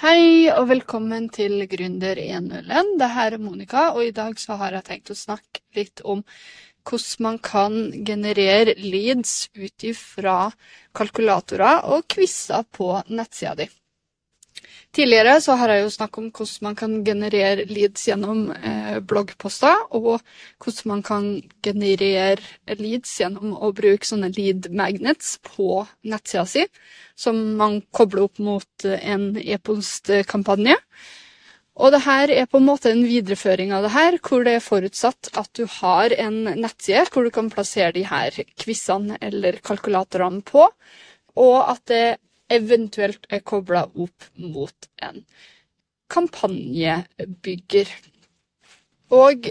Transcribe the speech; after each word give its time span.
Hei 0.00 0.48
og 0.48 0.70
velkommen 0.70 1.26
til 1.28 1.66
Gründer 1.68 2.16
101. 2.16 2.86
Det 2.96 3.08
her 3.12 3.34
er 3.36 3.42
Monica, 3.42 3.82
og 3.92 4.06
i 4.06 4.14
dag 4.16 4.38
så 4.40 4.56
har 4.56 4.72
jeg 4.72 4.86
tenkt 4.86 5.10
å 5.12 5.16
snakke 5.18 5.60
litt 5.76 6.00
om 6.08 6.22
hvordan 6.88 7.26
man 7.26 7.36
kan 7.44 7.76
generere 8.08 8.72
leads 8.80 9.50
ut 9.52 9.84
ifra 9.84 10.38
kalkulatorer 10.96 11.84
og 11.92 12.08
quizer 12.08 12.64
på 12.72 12.94
nettsida 13.12 13.52
di. 13.60 13.68
Tidligere 14.96 15.36
så 15.44 15.54
har 15.60 15.70
jeg 15.70 15.84
jo 15.84 15.92
snakket 15.94 16.18
om 16.22 16.30
hvordan 16.34 16.66
man 16.66 16.78
kan 16.78 16.96
generere 17.06 17.66
leads 17.70 18.08
gjennom 18.08 18.40
eh, 18.56 18.98
bloggposter, 18.98 19.84
og 19.94 20.18
hvordan 20.58 20.90
man 20.90 21.04
kan 21.06 21.28
generere 21.62 22.76
leads 22.80 23.12
gjennom 23.20 23.54
å 23.54 23.70
bruke 23.76 24.08
sånne 24.08 24.32
lead 24.34 24.70
magnets 24.74 25.36
på 25.46 25.84
nettsida 26.10 26.46
si, 26.48 26.66
som 27.14 27.38
man 27.60 27.80
kobler 27.94 28.26
opp 28.26 28.42
mot 28.42 28.88
en 28.90 29.32
e-postkampanje. 29.38 30.78
Og 31.80 31.94
det 31.94 32.02
her 32.04 32.30
er 32.34 32.48
på 32.50 32.58
en 32.60 32.66
måte 32.66 32.90
en 32.92 33.04
videreføring 33.06 33.70
av 33.72 33.86
det 33.86 33.92
her, 33.94 34.18
hvor 34.26 34.42
det 34.44 34.56
er 34.58 34.64
forutsatt 34.64 35.30
at 35.38 35.52
du 35.56 35.62
har 35.80 36.12
en 36.18 36.42
nettside 36.60 37.06
hvor 37.12 37.24
du 37.24 37.32
kan 37.32 37.48
plassere 37.52 37.94
de 37.96 38.02
her 38.08 38.34
quizene 38.60 39.16
eller 39.22 39.62
kalkulatorene 39.64 40.42
på, 40.44 40.66
og 41.40 41.56
at 41.62 41.84
det 41.88 42.04
eventuelt 42.50 43.26
er 43.30 43.44
kobla 43.46 43.86
opp 43.94 44.28
mot 44.36 44.88
en 45.02 45.24
kampanjebygger. 46.10 47.90
Og 49.14 49.50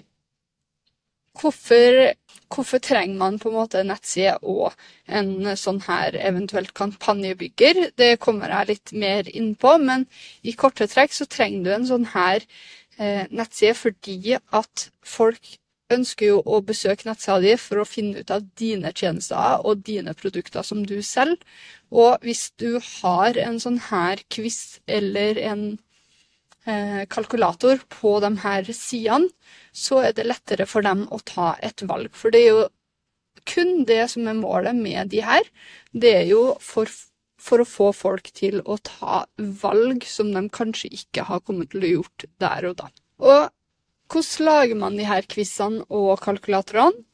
hvorfor, 1.39 2.13
hvorfor, 2.53 2.81
trenger 2.83 3.17
man 3.17 3.39
på 3.39 3.49
en 3.49 3.55
måte 3.55 3.83
nettside 3.87 4.37
og 4.41 4.75
en 5.07 5.55
sånn 5.59 5.81
her 5.87 6.17
eventuelt 6.19 6.73
kampanjebygger? 6.77 7.89
Det 7.99 8.17
kommer 8.23 8.51
jeg 8.51 8.71
litt 8.73 8.93
mer 9.05 9.31
inn 9.31 9.53
på, 9.55 9.77
men 9.79 10.05
i 10.43 10.55
korte 10.59 10.87
trekk 10.91 11.15
så 11.15 11.27
trenger 11.29 11.63
du 11.65 11.73
en 11.75 11.89
sånn 11.89 12.11
her 12.15 12.43
eh, 12.97 13.25
nettside 13.31 13.75
fordi 13.79 14.35
at 14.35 14.89
folk 15.05 15.55
ønsker 15.93 16.31
jo 16.31 16.39
å 16.45 16.61
besøke 16.65 17.07
nettsida 17.07 17.39
di 17.43 17.55
for 17.59 17.81
å 17.81 17.87
finne 17.87 18.21
ut 18.21 18.31
av 18.33 18.45
dine 18.59 18.91
tjenester 18.93 19.65
og 19.65 19.83
dine 19.87 20.13
produkter 20.17 20.65
som 20.65 20.83
du 20.85 20.99
selger. 21.05 21.39
Og 21.89 22.25
hvis 22.25 22.49
du 22.61 22.77
har 23.01 23.37
en 23.41 23.59
sånn 23.61 23.79
her 23.89 24.21
quiz 24.29 24.79
eller 24.87 25.39
en 25.41 25.63
eh, 26.69 27.05
kalkulator 27.09 27.81
på 27.89 28.17
de 28.23 28.33
her 28.43 28.69
sidene, 28.75 29.31
så 29.73 30.03
er 30.05 30.17
det 30.17 30.27
lettere 30.29 30.69
for 30.69 30.85
dem 30.85 31.07
å 31.09 31.21
ta 31.25 31.55
et 31.65 31.81
valg. 31.89 32.13
For 32.13 32.33
det 32.33 32.45
er 32.45 32.51
jo 32.53 32.65
kun 33.49 33.85
det 33.89 34.03
som 34.13 34.27
er 34.29 34.37
målet 34.37 34.77
med 34.77 35.09
de 35.13 35.23
her. 35.25 35.45
Det 35.91 36.15
er 36.21 36.27
jo 36.29 36.43
for, 36.61 36.89
for 37.41 37.63
å 37.63 37.69
få 37.69 37.91
folk 37.95 38.29
til 38.37 38.61
å 38.65 38.77
ta 38.83 39.23
valg 39.63 40.05
som 40.05 40.33
de 40.35 40.45
kanskje 40.53 40.91
ikke 40.99 41.25
har 41.29 41.41
kommet 41.45 41.73
til 41.73 41.85
å 41.85 41.95
gjort 41.97 42.27
der 42.41 42.69
og 42.69 42.83
da. 42.83 42.91
Og 43.19 43.49
hvordan 44.09 44.45
lager 44.45 44.79
man 44.79 44.97
de 44.97 45.05
her 45.07 45.27
quizene 45.29 45.85
og 45.89 46.19
kalkulatorene? 46.23 47.05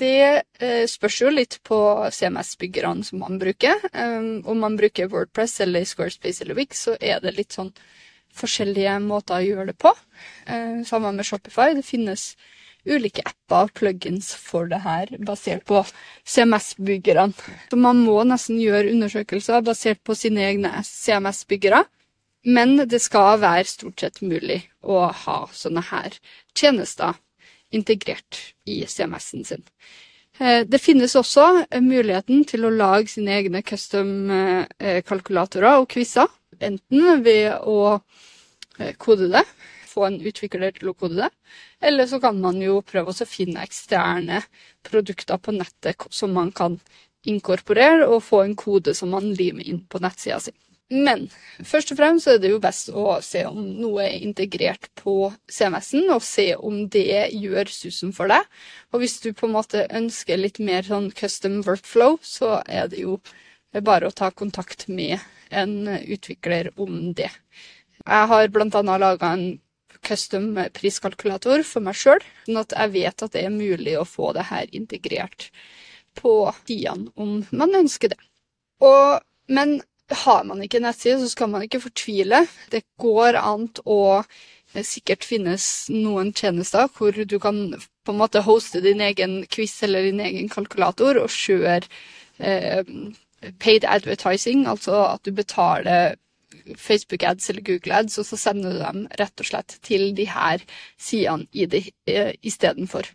Det 0.00 0.42
eh, 0.58 0.84
spørs 0.88 1.18
jo 1.20 1.30
litt 1.30 1.58
på 1.68 1.78
CMS-byggerne 2.10 3.04
som 3.06 3.20
man 3.22 3.38
bruker. 3.38 3.76
Um, 3.92 4.40
om 4.48 4.62
man 4.64 4.78
bruker 4.80 5.10
Wordpress 5.12 5.60
eller 5.60 5.84
Squarespace 5.86 6.42
eller 6.42 6.56
Wix, 6.58 6.86
så 6.88 6.96
er 6.98 7.20
det 7.22 7.36
litt 7.36 7.54
sånn 7.54 7.70
forskjellige 8.32 8.96
måter 9.04 9.36
å 9.36 9.44
gjøre 9.44 9.68
det 9.70 9.76
på. 9.82 9.92
Uh, 10.48 10.80
sammen 10.88 11.20
med 11.20 11.28
Shopify. 11.28 11.74
Det 11.76 11.84
finnes 11.86 12.32
ulike 12.88 13.22
apper 13.28 13.68
og 13.68 13.74
plugins 13.78 14.32
for 14.34 14.66
det 14.72 14.80
her, 14.82 15.12
basert 15.22 15.64
på 15.68 15.84
CMS-byggerne. 16.24 17.36
Så 17.70 17.78
man 17.78 18.02
må 18.02 18.16
nesten 18.26 18.58
gjøre 18.62 18.90
undersøkelser 18.94 19.62
basert 19.66 20.02
på 20.02 20.16
sine 20.18 20.48
egne 20.48 20.80
CMS-byggere. 20.88 21.84
Men 22.42 22.88
det 22.90 22.98
skal 23.02 23.40
være 23.42 23.70
stort 23.70 24.02
sett 24.02 24.22
mulig 24.22 24.64
å 24.82 25.04
ha 25.24 25.38
sånne 25.54 25.82
her 25.92 26.16
tjenester 26.58 27.14
integrert 27.72 28.54
i 28.68 28.84
CMS-en 28.86 29.44
sin. 29.46 29.62
Eh, 30.40 30.66
det 30.66 30.78
finnes 30.82 31.16
også 31.16 31.66
muligheten 31.80 32.44
til 32.48 32.64
å 32.66 32.70
lage 32.74 33.08
sine 33.12 33.30
egne 33.38 33.62
custom-kalkulatorer 33.66 35.70
eh, 35.70 35.78
og 35.82 35.88
quizer. 35.92 36.28
Enten 36.62 37.24
ved 37.24 37.52
å 37.68 38.00
eh, 38.78 38.94
kode 38.98 39.28
det, 39.32 39.44
få 39.88 40.04
en 40.08 40.20
utvikler 40.24 40.70
til 40.76 40.88
å 40.92 40.96
kode 40.96 41.16
det, 41.20 41.30
eller 41.84 42.06
så 42.08 42.20
kan 42.22 42.40
man 42.40 42.62
jo 42.62 42.82
prøve 42.86 43.10
å 43.12 43.26
finne 43.28 43.64
eksterne 43.64 44.42
produkter 44.86 45.38
på 45.38 45.50
nettet 45.56 45.96
som 46.10 46.32
man 46.34 46.52
kan 46.56 46.80
inkorporere, 47.28 48.06
og 48.08 48.22
få 48.26 48.42
en 48.46 48.56
kode 48.58 48.94
som 48.98 49.08
man 49.14 49.34
limer 49.36 49.64
inn 49.68 49.80
på 49.86 49.98
nettsida 50.02 50.40
si. 50.42 50.52
Men 50.92 51.28
først 51.64 51.94
og 51.94 51.98
fremst 52.00 52.28
er 52.28 52.40
det 52.42 52.50
jo 52.52 52.60
best 52.60 52.90
å 52.92 53.16
se 53.24 53.44
om 53.48 53.60
noe 53.80 54.04
er 54.04 54.24
integrert 54.26 54.90
på 54.98 55.30
CMS-en, 55.48 56.10
og 56.12 56.24
se 56.26 56.50
om 56.56 56.82
det 56.92 57.30
gjør 57.32 57.70
susen 57.72 58.12
for 58.12 58.28
deg. 58.32 58.44
Og 58.92 59.00
hvis 59.00 59.20
du 59.24 59.30
på 59.32 59.48
en 59.48 59.54
måte 59.56 59.86
ønsker 59.88 60.40
litt 60.40 60.60
mer 60.60 60.84
sånn 60.84 61.08
custom 61.16 61.62
workflow, 61.64 62.18
så 62.20 62.58
er 62.66 62.90
det 62.92 63.06
jo 63.06 63.16
bare 63.80 64.10
å 64.10 64.16
ta 64.16 64.28
kontakt 64.36 64.84
med 64.88 65.22
en 65.48 65.88
utvikler 65.88 66.72
om 66.76 67.12
det. 67.16 67.30
Jeg 68.02 68.28
har 68.28 68.48
annet 68.60 69.00
laga 69.00 69.32
en 69.32 69.46
custom 70.02 70.56
priskalkulator 70.74 71.62
for 71.64 71.84
meg 71.84 71.96
sjøl, 71.96 72.20
sånn 72.46 72.60
at 72.64 72.74
jeg 72.76 72.92
vet 72.96 73.24
at 73.24 73.32
det 73.32 73.46
er 73.46 73.54
mulig 73.54 73.94
å 73.98 74.08
få 74.08 74.32
det 74.36 74.48
her 74.50 74.68
integrert 74.74 75.48
på 76.18 76.52
sidene 76.66 77.12
om 77.16 77.40
man 77.54 77.80
ønsker 77.80 78.12
det. 78.12 78.20
Og, 78.82 79.22
men 79.48 79.78
har 80.24 80.44
man 80.48 80.62
ikke 80.64 80.80
nettside, 80.82 81.20
så 81.20 81.30
skal 81.32 81.50
man 81.52 81.64
ikke 81.66 81.82
fortvile. 81.82 82.44
Det 82.72 82.84
går 83.00 83.38
an 83.40 83.68
å 83.84 84.00
eh, 84.20 84.84
sikkert 84.86 85.26
finnes 85.26 85.66
noen 85.92 86.32
tjenester 86.36 86.90
hvor 86.96 87.16
du 87.16 87.38
kan 87.42 87.64
på 88.02 88.14
en 88.14 88.18
måte 88.18 88.42
hoste 88.46 88.82
din 88.82 89.02
egen 89.04 89.42
quiz 89.52 89.76
eller 89.86 90.08
din 90.08 90.22
egen 90.24 90.50
kalkulator 90.52 91.20
og 91.22 91.30
kjøre 91.30 91.84
eh, 92.38 92.82
paid 93.62 93.84
advertising, 93.84 94.66
altså 94.70 95.04
at 95.12 95.24
du 95.26 95.32
betaler 95.34 96.16
Facebook 96.78 97.24
ads 97.26 97.50
eller 97.50 97.64
Google 97.66 97.98
ads, 98.02 98.18
og 98.20 98.26
så 98.28 98.38
sender 98.40 98.74
du 98.74 98.80
dem 98.82 99.04
rett 99.20 99.42
og 99.42 99.48
slett 99.48 99.76
til 99.84 100.10
de 100.16 100.26
her 100.30 100.62
sidene 101.00 101.48
i 101.52 101.66
det 101.70 101.82
eh, 102.10 102.32
istedenfor. 102.42 103.08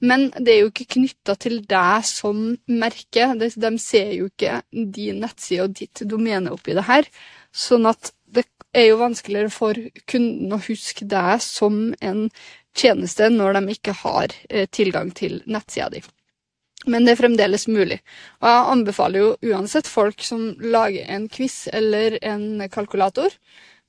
Men 0.00 0.28
det 0.36 0.54
er 0.54 0.62
jo 0.62 0.70
ikke 0.72 0.88
knytta 0.96 1.36
til 1.40 1.60
deg 1.70 2.06
som 2.08 2.44
merke. 2.68 3.30
De, 3.40 3.72
ser 3.80 4.14
jo 4.16 4.30
ikke 4.30 4.60
din 4.72 5.20
nettside 5.24 5.66
og 5.66 5.76
ditt 5.80 6.04
domene 6.08 6.54
oppi 6.54 6.76
det 6.76 6.88
her. 6.90 7.08
Sånn 7.50 7.88
at 7.90 8.12
det 8.30 8.46
er 8.76 8.90
jo 8.92 9.00
vanskeligere 9.00 9.50
for 9.50 9.78
kunden 10.10 10.54
å 10.54 10.62
huske 10.62 11.08
deg 11.10 11.42
som 11.42 11.90
en 12.00 12.28
tjeneste 12.76 13.26
når 13.32 13.58
de 13.58 13.76
ikke 13.76 13.96
har 14.04 14.34
eh, 14.48 14.68
tilgang 14.70 15.10
til 15.16 15.40
nettsida 15.50 15.90
di. 15.90 16.02
Men 16.90 17.06
det 17.06 17.14
er 17.14 17.20
fremdeles 17.20 17.66
mulig. 17.70 18.00
Og 18.42 18.48
jeg 18.50 18.68
anbefaler 18.74 19.22
jo 19.22 19.52
uansett 19.52 19.88
folk 19.90 20.22
som 20.26 20.50
lager 20.60 21.06
en 21.12 21.28
quiz 21.30 21.68
eller 21.72 22.18
en 22.26 22.64
kalkulator, 22.72 23.36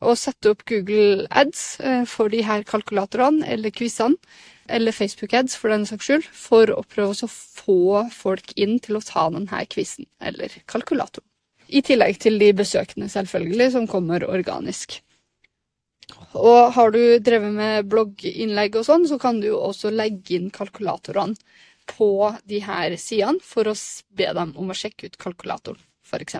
å 0.01 0.15
sette 0.17 0.49
opp 0.49 0.63
Google 0.69 1.27
ads 1.29 1.79
eh, 1.79 2.03
for 2.09 2.31
de 2.33 2.41
her 2.45 2.63
kalkulatorene 2.65 3.45
eller 3.45 3.73
quizene, 3.73 4.17
eller 4.71 4.95
Facebook 4.95 5.33
ads 5.37 5.57
for 5.59 5.73
den 5.73 5.85
saks 5.85 6.07
skyld, 6.07 6.25
for 6.25 6.71
å 6.73 6.81
prøve 6.89 7.13
å 7.13 7.29
få 7.29 8.07
folk 8.15 8.53
inn 8.55 8.79
til 8.81 8.97
å 8.97 9.03
ta 9.05 9.27
denne 9.33 9.65
quizen 9.69 10.07
eller 10.23 10.53
kalkulatoren. 10.71 11.27
I 11.71 11.83
tillegg 11.85 12.17
til 12.19 12.39
de 12.41 12.49
besøkende, 12.55 13.07
selvfølgelig, 13.11 13.69
som 13.77 13.87
kommer 13.87 14.25
organisk. 14.27 14.97
Og 16.35 16.73
har 16.75 16.91
du 16.91 17.01
drevet 17.23 17.53
med 17.55 17.87
blogginnlegg 17.91 18.75
og 18.79 18.87
sånn, 18.87 19.05
så 19.07 19.19
kan 19.21 19.39
du 19.39 19.51
jo 19.51 19.61
også 19.69 19.93
legge 19.93 20.35
inn 20.35 20.49
kalkulatorene 20.51 21.37
på 21.89 22.11
de 22.49 22.61
her 22.65 22.95
sidene 22.99 23.43
for 23.45 23.69
å 23.69 23.77
be 24.17 24.29
dem 24.37 24.53
om 24.59 24.71
å 24.71 24.77
sjekke 24.77 25.09
ut 25.09 25.17
kalkulatoren, 25.21 25.79
f.eks. 26.05 26.37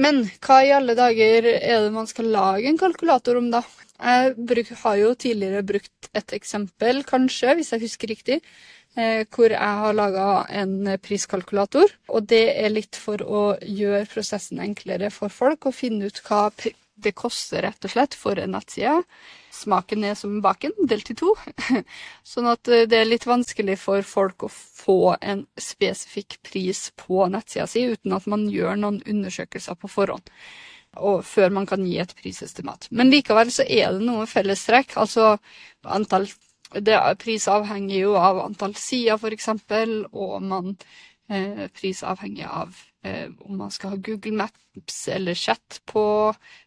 Men 0.00 0.24
hva 0.42 0.58
i 0.64 0.72
alle 0.74 0.96
dager 0.98 1.48
er 1.52 1.86
det 1.86 1.94
man 1.94 2.08
skal 2.10 2.30
lage 2.32 2.68
en 2.70 2.80
kalkulator 2.80 3.40
om, 3.40 3.50
da? 3.52 3.62
Jeg 4.00 4.66
har 4.80 4.96
jo 4.96 5.14
tidligere 5.14 5.64
brukt 5.66 6.10
et 6.16 6.36
eksempel, 6.36 7.02
kanskje, 7.08 7.56
hvis 7.58 7.74
jeg 7.74 7.84
husker 7.84 8.10
riktig, 8.10 8.38
eh, 8.96 9.26
hvor 9.28 9.52
jeg 9.52 9.80
har 9.82 9.96
laga 9.96 10.28
en 10.62 10.94
priskalkulator. 11.04 11.92
Og 12.08 12.28
det 12.32 12.46
er 12.56 12.72
litt 12.72 12.96
for 12.96 13.20
å 13.20 13.42
gjøre 13.60 14.08
prosessen 14.10 14.62
enklere 14.64 15.12
for 15.12 15.32
folk, 15.32 15.68
og 15.68 15.76
finne 15.76 16.08
ut 16.08 16.22
hva 16.26 16.48
det 17.00 17.16
koster 17.16 17.64
rett 17.64 17.84
og 17.84 17.92
slett 17.92 18.16
for 18.16 18.40
en 18.40 18.56
nettside. 18.56 19.02
Smaken 19.60 20.04
er 20.08 20.16
som 20.18 20.38
baken, 20.44 20.72
delt 20.88 21.10
i 21.12 21.16
to. 21.18 21.34
Sånn 22.32 22.48
at 22.50 22.68
eh, 22.70 22.86
det 22.88 23.00
er 23.00 23.08
litt 23.08 23.28
vanskelig 23.28 23.76
for 23.82 24.06
folk 24.06 24.46
å 24.46 24.50
få 24.52 25.14
en 25.20 25.44
spesifikk 25.60 26.38
pris 26.46 26.88
på 27.00 27.26
nettsida 27.32 27.68
si 27.70 27.84
uten 27.92 28.16
at 28.16 28.28
man 28.30 28.48
gjør 28.52 28.78
noen 28.80 29.00
undersøkelser 29.04 29.78
på 29.80 29.90
forhånd. 29.92 30.30
Og 30.98 31.22
før 31.26 31.52
man 31.54 31.68
kan 31.70 31.84
gi 31.86 32.00
et 32.02 32.14
prisestimat. 32.18 32.88
Men 32.90 33.12
likevel 33.12 33.52
så 33.54 33.62
er 33.62 33.92
det 33.94 34.06
noen 34.06 34.30
fellestrekk. 34.30 34.96
Altså 34.98 35.36
antall 35.86 36.30
Pris 36.70 37.48
avhenger 37.50 37.96
jo 37.96 38.12
av 38.14 38.36
antall 38.44 38.76
sider, 38.78 39.16
f.eks., 39.18 39.48
og 40.14 40.36
man 40.46 40.76
eh, 41.30 41.66
pris 41.68 42.02
avhengig 42.02 42.46
av 42.46 42.76
eh, 43.02 43.28
om 43.40 43.58
man 43.58 43.70
skal 43.70 43.94
ha 43.94 43.96
Google 43.96 44.32
Maps 44.32 45.08
eller 45.08 45.34
chat 45.34 45.80
på 45.84 46.04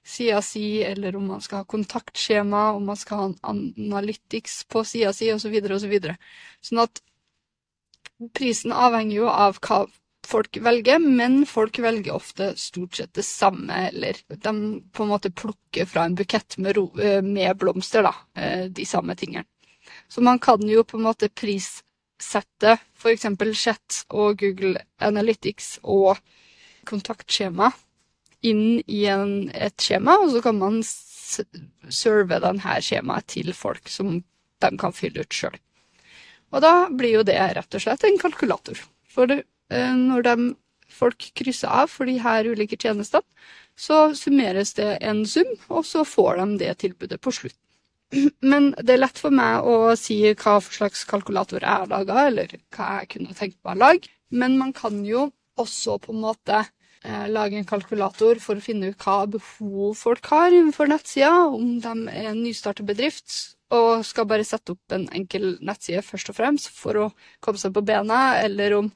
sida 0.03 0.41
si, 0.41 0.83
eller 0.83 1.15
om 1.15 1.27
man 1.27 1.41
skal 1.41 1.61
ha 1.63 1.69
kontaktskjema, 1.69 2.71
om 2.71 2.85
man 2.85 2.97
skal 2.97 3.17
ha 3.17 3.31
Analytics 3.53 4.63
på 4.71 4.83
sida 4.83 5.13
si, 5.13 5.31
osv., 5.33 5.57
osv. 5.77 5.97
Så 5.99 6.15
sånn 6.69 6.85
at 6.85 7.03
prisen 8.33 8.71
avhenger 8.71 9.23
jo 9.23 9.29
av 9.29 9.59
hva 9.59 9.83
folk 10.23 10.57
velger, 10.63 10.99
men 10.99 11.41
folk 11.45 11.79
velger 11.83 12.15
ofte 12.15 12.53
stort 12.59 12.95
sett 12.95 13.13
det 13.13 13.25
samme, 13.27 13.89
eller 13.89 14.19
de 14.27 14.53
på 14.93 15.03
en 15.03 15.11
måte 15.11 15.33
plukker 15.35 15.89
fra 15.89 16.05
en 16.07 16.15
bukett 16.15 16.57
med, 16.57 16.77
ro, 16.77 16.85
eh, 16.99 17.21
med 17.21 17.57
blomster, 17.59 18.05
da, 18.07 18.15
eh, 18.35 18.65
de 18.71 18.85
samme 18.85 19.15
tingene. 19.19 19.45
Så 20.07 20.21
man 20.21 20.39
kan 20.39 20.63
jo 20.67 20.83
på 20.83 20.97
en 20.97 21.03
måte 21.03 21.29
prissette 22.23 22.77
f.eks. 22.95 23.25
chat 23.59 24.03
og 24.11 24.39
Google 24.39 24.79
Analytics 24.99 25.79
og 25.83 26.17
kontaktskjema 26.87 27.71
inn 28.43 28.81
i 28.87 29.05
en, 29.07 29.49
et 29.53 29.75
skjema, 29.79 30.17
og 30.19 30.31
så 30.31 30.41
kan 30.43 30.57
man 30.59 30.81
serve 30.83 32.39
denne 32.43 32.79
skjemaet 32.83 33.27
til 33.27 33.53
folk 33.55 33.89
som 33.89 34.21
de 34.63 34.71
kan 34.79 34.93
fylle 34.95 35.23
ut 35.23 35.33
sjøl. 35.33 35.55
Og 36.53 36.61
da 36.61 36.87
blir 36.91 37.19
jo 37.19 37.23
det 37.23 37.39
rett 37.39 37.75
og 37.75 37.81
slett 37.81 38.03
en 38.05 38.19
kalkulator. 38.19 38.77
For 39.09 39.27
det, 39.27 39.43
eh, 39.71 39.95
når 39.95 40.27
de, 40.27 40.35
folk 40.93 41.31
krysser 41.35 41.71
av 41.71 41.89
for 41.89 42.05
de 42.05 42.19
her 42.21 42.45
ulike 42.45 42.77
tjenestene, 42.77 43.25
så 43.75 44.11
summeres 44.13 44.75
det 44.77 44.99
en 45.01 45.23
sum, 45.25 45.49
og 45.73 45.81
så 45.87 46.03
får 46.05 46.37
de 46.43 46.59
det 46.61 46.75
tilbudet 46.83 47.17
på 47.23 47.33
slutt. 47.33 47.57
Men 48.51 48.71
det 48.77 48.95
er 48.95 49.01
lett 49.01 49.19
for 49.19 49.33
meg 49.33 49.65
å 49.65 49.95
si 49.99 50.19
hva 50.29 50.59
for 50.61 50.75
slags 50.75 51.03
kalkulator 51.09 51.63
jeg 51.63 51.69
har 51.69 51.89
laga, 51.91 52.27
eller 52.29 52.55
hva 52.75 52.99
jeg 52.99 53.11
kunne 53.15 53.37
tenkt 53.37 53.59
meg 53.63 53.75
å 53.75 53.81
lage. 53.85 54.13
Men 54.33 54.57
man 54.59 54.73
kan 54.75 55.01
jo 55.05 55.27
også 55.61 55.99
på 56.01 56.13
en 56.13 56.23
måte 56.23 56.59
eh, 56.59 57.25
lage 57.29 57.59
en 57.59 57.67
kalkulator 57.69 58.41
for 58.41 58.57
å 58.57 58.63
finne 58.63 58.91
ut 58.91 59.05
hva 59.05 59.23
behov 59.29 59.97
folk 59.99 60.29
har 60.33 60.53
innenfor 60.53 60.89
nettsida, 60.89 61.33
om 61.49 61.77
de 61.83 61.93
er 62.13 62.31
en 62.31 62.41
nystartet 62.41 62.87
bedrift 62.89 63.35
og 63.73 64.05
skal 64.05 64.27
bare 64.29 64.45
sette 64.45 64.75
opp 64.75 64.93
en 64.93 65.07
enkel 65.17 65.55
nettside 65.65 66.03
først 66.05 66.29
og 66.29 66.37
fremst 66.37 66.69
for 66.77 66.99
å 66.99 67.09
komme 67.43 67.61
seg 67.61 67.73
på 67.73 67.81
bena, 67.85 68.35
eller 68.41 68.77
om, 68.77 68.89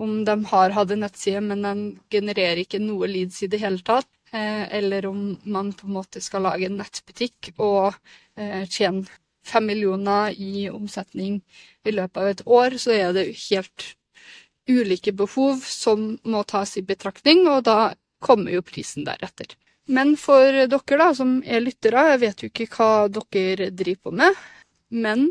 om 0.00 0.22
de 0.24 0.36
har 0.50 0.74
hatt 0.76 0.94
en 0.94 1.04
nettside, 1.04 1.42
men 1.44 1.64
den 1.66 1.82
genererer 2.12 2.62
ikke 2.64 2.80
noe 2.82 3.10
leads 3.10 3.42
i 3.44 3.50
det 3.52 3.60
hele 3.60 3.84
tatt. 3.84 4.08
Eh, 4.34 4.74
eller 4.76 5.06
om 5.06 5.36
man 5.42 5.72
på 5.72 5.86
en 5.86 5.92
måte 5.92 6.20
skal 6.20 6.42
lage 6.42 6.66
en 6.66 6.80
nettbutikk 6.80 7.52
og 7.54 7.94
eh, 8.34 8.64
tjene 8.66 9.06
fem 9.46 9.68
millioner 9.68 10.34
i 10.34 10.64
omsetning 10.72 11.36
i 11.84 11.92
løpet 11.92 12.18
av 12.18 12.30
et 12.30 12.42
år, 12.46 12.78
så 12.80 12.94
er 12.96 13.12
det 13.14 13.28
helt 13.44 13.92
ulike 14.66 15.12
behov 15.12 15.60
som 15.68 16.14
må 16.24 16.42
tas 16.48 16.72
i 16.80 16.82
betraktning, 16.82 17.44
og 17.46 17.66
da 17.68 17.92
kommer 18.24 18.56
jo 18.56 18.64
prisen 18.64 19.04
deretter. 19.06 19.52
Men 19.86 20.14
for 20.16 20.48
dere 20.48 20.98
da, 20.98 21.10
som 21.14 21.36
er 21.44 21.60
lyttere, 21.60 22.06
jeg 22.14 22.22
vet 22.24 22.42
jo 22.42 22.50
ikke 22.50 22.68
hva 22.72 22.90
dere 23.12 23.68
driver 23.70 24.08
på 24.08 24.14
med, 24.22 24.42
men 24.88 25.28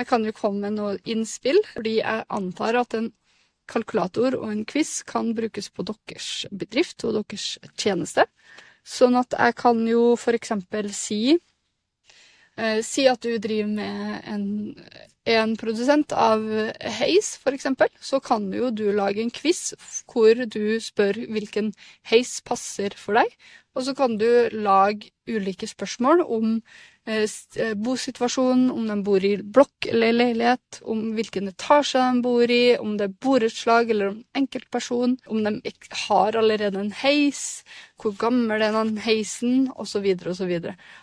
jeg 0.00 0.08
kan 0.08 0.24
jo 0.24 0.32
komme 0.32 0.64
med 0.64 0.78
noe 0.80 0.96
innspill, 1.04 1.60
fordi 1.74 1.98
jeg 2.00 2.26
antar 2.32 2.80
at 2.80 2.96
en 2.96 3.10
kalkulator 3.70 4.36
og 4.38 4.50
en 4.50 4.64
quiz 4.68 5.00
kan 5.06 5.32
brukes 5.36 5.70
på 5.70 5.86
deres 5.88 6.30
bedrift 6.50 7.04
og 7.06 7.20
deres 7.20 7.54
tjeneste. 7.78 8.26
Sånn 8.86 9.18
at 9.20 9.36
jeg 9.36 9.56
kan 9.60 9.80
jo 9.88 10.16
eksempel 10.38 10.90
si 10.96 11.36
eh, 12.56 12.80
Si 12.82 13.06
at 13.08 13.22
du 13.22 13.36
driver 13.38 13.70
med 13.70 14.28
en, 14.28 14.44
en 15.28 15.56
produsent 15.60 16.12
av 16.12 16.42
heis, 17.00 17.36
eksempel. 17.54 17.88
Så 18.00 18.20
kan 18.24 18.48
jo 18.52 18.70
du 18.70 18.90
lage 18.92 19.22
en 19.22 19.30
quiz 19.30 19.74
hvor 20.10 20.34
du 20.34 20.80
spør 20.80 21.20
hvilken 21.30 21.72
heis 22.10 22.40
passer 22.40 22.96
for 22.96 23.20
deg. 23.20 23.36
Og 23.76 23.86
så 23.86 23.94
kan 23.94 24.16
du 24.18 24.26
lage 24.52 25.12
ulike 25.30 25.68
spørsmål 25.70 26.24
om 26.26 26.58
Eh, 27.10 27.28
eh, 27.56 27.74
bosituasjonen, 27.74 28.68
om 28.70 28.84
de 28.86 28.96
bor 29.02 29.24
i 29.24 29.32
blokk 29.42 29.88
eller 29.90 30.12
leilighet, 30.14 30.78
om 30.92 31.00
hvilken 31.16 31.50
etasje 31.50 31.98
de 31.98 32.22
bor 32.22 32.52
i, 32.54 32.76
om 32.78 32.92
det 33.00 33.08
er 33.08 33.16
borettslag 33.24 33.90
eller 33.90 34.12
om 34.12 34.20
enkeltperson, 34.38 35.16
om 35.26 35.40
de 35.42 35.72
har 36.04 36.38
allerede 36.38 36.78
en 36.78 36.92
heis, 37.00 37.42
hvor 37.98 38.14
gammel 38.20 38.62
er 38.62 38.76
den 38.76 38.94
heisen, 39.02 39.66
osv., 39.74 40.06
osv. 40.30 40.54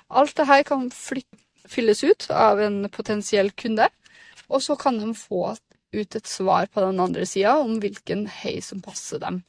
Alt 0.08 0.40
dette 0.40 0.62
kan 0.70 0.88
fylles 0.96 2.06
ut 2.08 2.30
av 2.32 2.64
en 2.64 2.86
potensiell 2.94 3.52
kunde, 3.60 3.90
og 4.48 4.64
så 4.64 4.80
kan 4.80 5.02
de 5.02 5.12
få 5.18 5.58
ut 5.98 6.20
et 6.22 6.28
svar 6.30 6.72
på 6.72 6.88
den 6.88 7.02
andre 7.04 7.28
sida 7.28 7.58
om 7.60 7.82
hvilken 7.84 8.30
heis 8.32 8.72
som 8.72 8.80
passer 8.86 9.20
dem, 9.20 9.42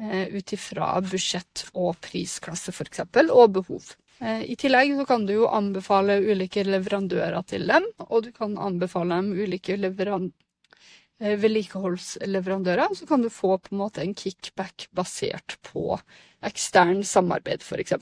eh, 0.00 0.30
ut 0.32 0.56
ifra 0.56 0.94
budsjett 1.04 1.66
og 1.74 1.98
prisklasse, 2.08 2.72
f.eks., 2.72 3.04
og 3.28 3.58
behov. 3.60 3.98
Eh, 4.20 4.42
I 4.52 4.56
tillegg 4.60 4.92
så 4.98 5.06
kan 5.08 5.24
du 5.26 5.32
jo 5.34 5.48
anbefale 5.48 6.18
ulike 6.20 6.64
leverandører 6.66 7.40
til 7.48 7.66
dem, 7.70 7.86
og 8.08 8.26
du 8.26 8.32
kan 8.36 8.58
anbefale 8.60 9.16
dem 9.16 9.32
ulike 9.32 9.78
eh, 9.80 11.36
vedlikeholdsleverandører. 11.40 12.92
Så 12.94 13.08
kan 13.08 13.24
du 13.24 13.30
få 13.32 13.56
på 13.58 13.72
en 13.72 13.80
måte 13.80 14.04
en 14.04 14.14
kickback 14.14 14.90
basert 14.92 15.56
på 15.64 15.96
ekstern 16.44 17.02
samarbeid, 17.04 17.64
f.eks. 17.64 17.96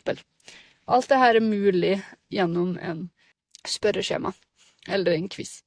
Alt 0.89 1.09
dette 1.11 1.31
er 1.31 1.41
mulig 1.45 1.95
gjennom 2.33 2.75
en 2.83 3.09
spørreskjema 3.69 4.33
eller 4.89 5.15
en 5.15 5.29
quiz. 5.31 5.61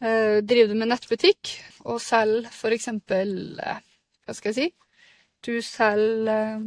Eh, 0.00 0.40
driver 0.44 0.72
du 0.72 0.78
med 0.80 0.90
nettbutikk 0.92 1.54
og 1.86 2.00
selger 2.04 2.48
f.eks. 2.52 2.88
Hva 3.08 4.36
skal 4.36 4.52
jeg 4.52 4.56
si? 4.58 4.68
Du 5.40 5.54
selger 5.64 6.60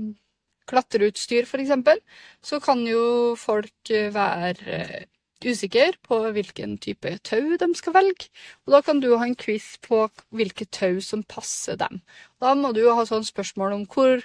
klatreutstyr, 0.69 1.47
f.eks., 1.47 1.99
så 2.43 2.59
kan 2.63 2.83
jo 2.87 3.33
folk 3.39 3.91
eh, 3.91 4.09
være 4.13 4.79
eh, 4.79 5.05
usikre 5.43 5.91
på 6.07 6.19
hvilken 6.35 6.77
type 6.81 7.11
tau 7.27 7.55
de 7.59 7.69
skal 7.77 7.95
velge. 7.97 8.29
Og 8.65 8.75
da 8.75 8.81
kan 8.85 9.01
du 9.03 9.11
ha 9.15 9.27
en 9.27 9.37
quiz 9.39 9.75
på 9.83 10.05
hvilke 10.35 10.67
tau 10.71 10.99
som 11.03 11.23
passer 11.27 11.79
dem. 11.79 12.01
Da 12.41 12.53
må 12.55 12.73
du 12.75 12.85
ha 12.89 13.05
sånn 13.07 13.27
spørsmål 13.27 13.77
om 13.77 13.85
hvor, 13.91 14.23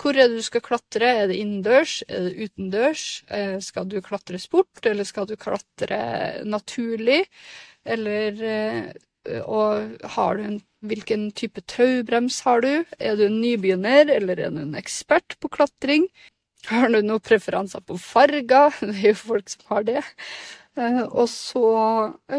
hvor 0.00 0.16
er 0.16 0.30
det 0.30 0.40
du 0.40 0.46
skal 0.46 0.64
klatre? 0.64 1.10
Er 1.24 1.30
det 1.30 1.40
innendørs? 1.42 2.00
Er 2.08 2.28
det 2.28 2.48
utendørs? 2.48 3.06
Eh, 3.28 3.58
skal 3.64 3.88
du 3.90 4.00
klatre 4.04 4.40
sport, 4.42 4.84
eller 4.88 5.08
skal 5.08 5.28
du 5.30 5.36
klatre 5.40 6.00
naturlig? 6.48 7.24
Eller 7.84 8.40
Og 9.44 10.08
har 10.16 10.38
du 10.38 10.46
en 10.46 10.62
Hvilken 10.84 11.30
type 11.32 11.62
taubrems 11.64 12.42
har 12.44 12.60
du? 12.60 12.84
Er 13.00 13.14
du 13.16 13.22
en 13.24 13.38
nybegynner, 13.40 14.10
eller 14.12 14.36
er 14.36 14.50
du 14.52 14.58
en 14.60 14.74
ekspert 14.76 15.32
på 15.40 15.48
klatring? 15.48 16.04
Har 16.68 16.90
du 16.92 16.98
noen 16.98 17.22
preferanser 17.24 17.80
på 17.80 17.96
farger? 17.96 18.74
Det 18.84 18.98
er 18.98 19.14
jo 19.14 19.20
folk 19.22 19.48
som 19.48 19.64
har 19.70 19.86
det. 19.88 20.02
Eh, 20.76 21.02
og 21.02 21.28
så 21.30 21.66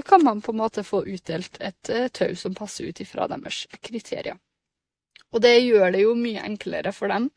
kan 0.06 0.24
man 0.24 0.42
på 0.42 0.52
en 0.52 0.60
måte 0.60 0.84
få 0.84 1.04
utdelt 1.08 1.58
et 1.64 1.90
eh, 1.90 2.08
tau 2.12 2.36
som 2.36 2.56
passer 2.58 2.90
ut 2.90 3.02
ifra 3.02 3.30
deres 3.32 3.64
kriterier. 3.82 4.38
Og 5.32 5.42
det 5.44 5.56
gjør 5.64 5.92
det 5.96 6.04
jo 6.04 6.16
mye 6.20 6.44
enklere 6.46 6.94
for 6.96 7.12
dem 7.12 7.30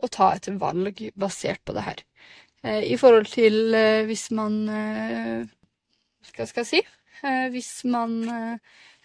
å 0.00 0.08
ta 0.10 0.32
et 0.34 0.48
valg 0.60 1.02
basert 1.18 1.62
på 1.64 1.74
det 1.76 1.86
her. 1.86 2.02
Eh, 2.64 2.82
I 2.94 2.98
forhold 3.00 3.30
til 3.30 3.76
hvis 4.08 4.30
man 4.34 4.64
Hva 6.30 6.46
skal 6.46 6.64
jeg 6.64 6.70
si? 6.70 6.82
Hvis 7.52 7.84
man 7.84 8.22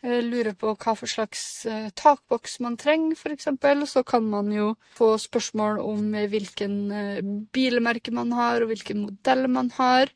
lurer 0.05 0.53
på 0.57 0.73
hva 0.75 0.93
for 0.97 1.09
slags 1.09 1.65
eh, 1.69 1.89
takboks 1.97 2.59
man 2.63 2.77
trenger, 2.77 3.15
f.eks., 3.17 3.47
så 3.91 4.03
kan 4.03 4.25
man 4.29 4.51
jo 4.53 4.73
få 4.97 5.15
spørsmål 5.21 5.79
om 5.83 6.13
hvilken 6.31 6.75
eh, 6.91 7.21
bilmerke 7.53 8.13
man 8.13 8.33
har, 8.35 8.61
og 8.61 8.73
hvilken 8.73 9.05
modell 9.07 9.47
man 9.49 9.71
har. 9.79 10.13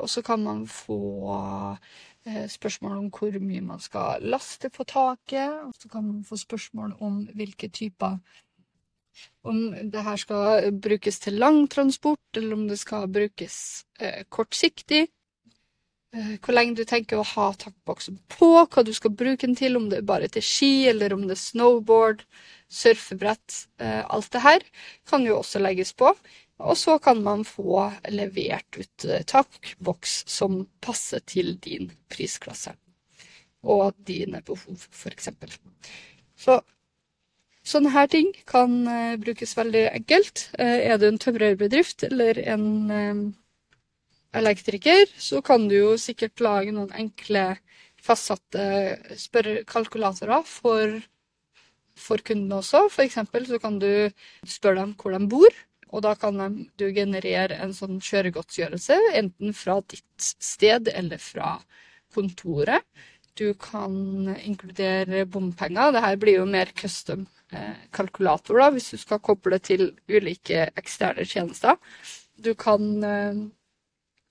Og 0.00 0.08
så 0.08 0.22
kan 0.24 0.40
man 0.40 0.62
få 0.72 0.96
spørsmål 2.48 2.94
om 2.96 3.10
hvor 3.12 3.34
mye 3.44 3.60
man 3.60 3.82
skal 3.84 4.24
laste 4.24 4.70
på 4.72 4.86
taket. 4.88 5.52
Og 5.66 5.74
så 5.76 5.90
kan 5.92 6.06
man 6.06 6.22
få 6.24 6.38
spørsmål 6.40 6.94
om 7.04 7.18
hvilke 7.36 7.68
typer 7.68 8.16
Om 9.44 9.90
det 9.92 10.02
her 10.02 10.16
skal 10.16 10.72
brukes 10.72 11.18
til 11.18 11.36
langtransport, 11.36 12.36
eller 12.36 12.56
om 12.56 12.64
det 12.68 12.78
skal 12.78 13.04
brukes 13.08 13.84
kortsiktig. 14.30 15.08
Eh, 16.14 16.36
hvor 16.40 16.54
lenge 16.54 16.76
du 16.78 16.84
tenker 16.88 17.18
å 17.18 17.26
ha 17.34 17.50
takkboksen 17.58 18.18
på, 18.32 18.50
hva 18.62 18.84
du 18.86 18.92
skal 18.94 19.14
bruke 19.18 19.46
den 19.46 19.56
til, 19.58 19.76
om 19.78 19.88
det 19.90 20.00
er 20.00 20.08
bare 20.08 20.30
til 20.32 20.44
ski, 20.44 20.86
eller 20.92 21.14
om 21.16 21.26
det 21.26 21.36
er 21.36 21.42
snowboard, 21.42 22.24
surfebrett. 22.72 23.66
Eh, 23.82 24.02
alt 24.04 24.30
det 24.34 24.44
her 24.44 24.66
kan 25.10 25.26
jo 25.26 25.40
også 25.40 25.62
legges 25.62 25.92
på. 25.96 26.12
Og 26.56 26.78
så 26.80 26.96
kan 27.02 27.20
man 27.20 27.42
få 27.44 27.90
levert 28.14 28.78
ut 28.78 29.04
eh, 29.04 29.26
takkboks 29.28 30.22
som 30.30 30.62
passer 30.80 31.20
til 31.28 31.56
din 31.60 31.90
prisklasse 32.12 32.72
og 33.66 33.96
dine 34.06 34.40
behov, 34.46 34.86
f.eks. 34.94 35.28
Så 36.38 36.60
sånne 37.66 37.90
her 37.90 38.06
ting 38.06 38.28
kan 38.46 38.76
brukes 39.18 39.56
veldig 39.58 39.88
enkelt. 39.90 40.44
Er 40.54 41.00
du 41.02 41.08
en 41.08 41.18
tømrerbedrift 41.18 42.04
eller 42.06 42.38
en 42.46 43.34
elektriker, 44.36 45.06
så 45.18 45.42
kan 45.44 45.68
du 45.70 45.76
jo 45.76 45.92
sikkert 46.00 46.42
lage 46.44 46.74
noen 46.74 46.92
enkle 46.96 47.48
fastsatte 48.06 48.64
kalkulatorer 49.68 50.44
for 50.46 51.00
for 51.96 52.20
kundene 52.20 52.60
også. 52.60 52.86
Eksempel 53.06 53.46
så 53.48 53.58
kan 53.62 53.78
du 53.80 53.88
spørre 54.44 54.82
dem 54.82 54.94
hvor 55.00 55.16
de 55.16 55.28
bor, 55.32 55.58
og 55.94 56.02
da 56.04 56.14
kan 56.18 56.40
du 56.76 56.86
generere 56.94 57.56
en 57.62 57.74
sånn 57.76 58.00
kjøregodtgjørelse, 58.04 58.98
enten 59.16 59.54
fra 59.56 59.78
ditt 59.88 60.28
sted 60.42 60.90
eller 60.92 61.22
fra 61.22 61.56
kontoret. 62.14 62.84
Du 63.36 63.50
kan 63.60 63.92
inkludere 64.40 65.26
bompenger. 65.28 65.92
Dette 65.92 66.14
blir 66.20 66.38
jo 66.40 66.46
mer 66.48 66.70
custom 66.76 67.26
eh, 67.52 67.74
kalkulator 67.92 68.62
da, 68.62 68.70
hvis 68.72 68.94
du 68.94 69.00
skal 69.00 69.20
koble 69.24 69.58
til 69.60 69.90
ulike 70.08 70.70
eksterne 70.76 71.26
tjenester. 71.28 71.76
Du 72.40 72.54
kan 72.56 72.86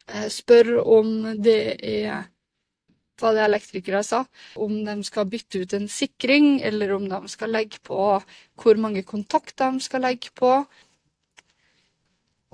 eh, 0.08 0.30
eh, 0.30 0.72
om 0.82 1.12
det 1.42 1.60
er 1.82 2.26
hva 3.20 3.32
det 3.32 3.46
elektrikere 3.46 4.02
sa, 4.04 4.26
om 4.60 4.82
de 4.84 4.96
skal 5.08 5.30
bytte 5.32 5.62
ut 5.64 5.76
en 5.78 5.88
sikring, 5.88 6.60
eller 6.68 6.92
om 6.98 7.08
de 7.08 7.22
skal 7.32 7.54
legge 7.56 7.80
på 7.84 8.00
hvor 8.60 8.82
mange 8.82 9.06
kontakter 9.08 9.72
de 9.72 9.84
skal 9.84 10.04
legge 10.04 10.34
på. 10.36 10.66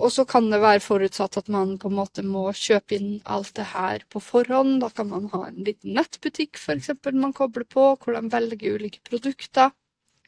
Og 0.02 0.10
så 0.10 0.26
kan 0.26 0.48
det 0.50 0.62
være 0.64 0.82
forutsatt 0.82 1.38
at 1.38 1.50
man 1.54 1.76
på 1.82 1.90
en 1.92 1.98
måte 2.00 2.24
må 2.26 2.48
kjøpe 2.58 2.98
inn 2.98 3.12
alt 3.30 3.54
det 3.58 3.68
her 3.74 4.06
på 4.10 4.22
forhånd. 4.24 4.80
Da 4.82 4.90
kan 4.90 5.12
man 5.12 5.28
ha 5.34 5.44
en 5.50 5.62
liten 5.66 5.94
nettbutikk 5.98 6.58
eksempel, 6.58 7.18
man 7.18 7.36
kobler 7.38 7.68
på, 7.70 7.92
hvor 8.02 8.18
de 8.18 8.24
velger 8.34 8.80
ulike 8.80 9.04
produkter. 9.06 9.74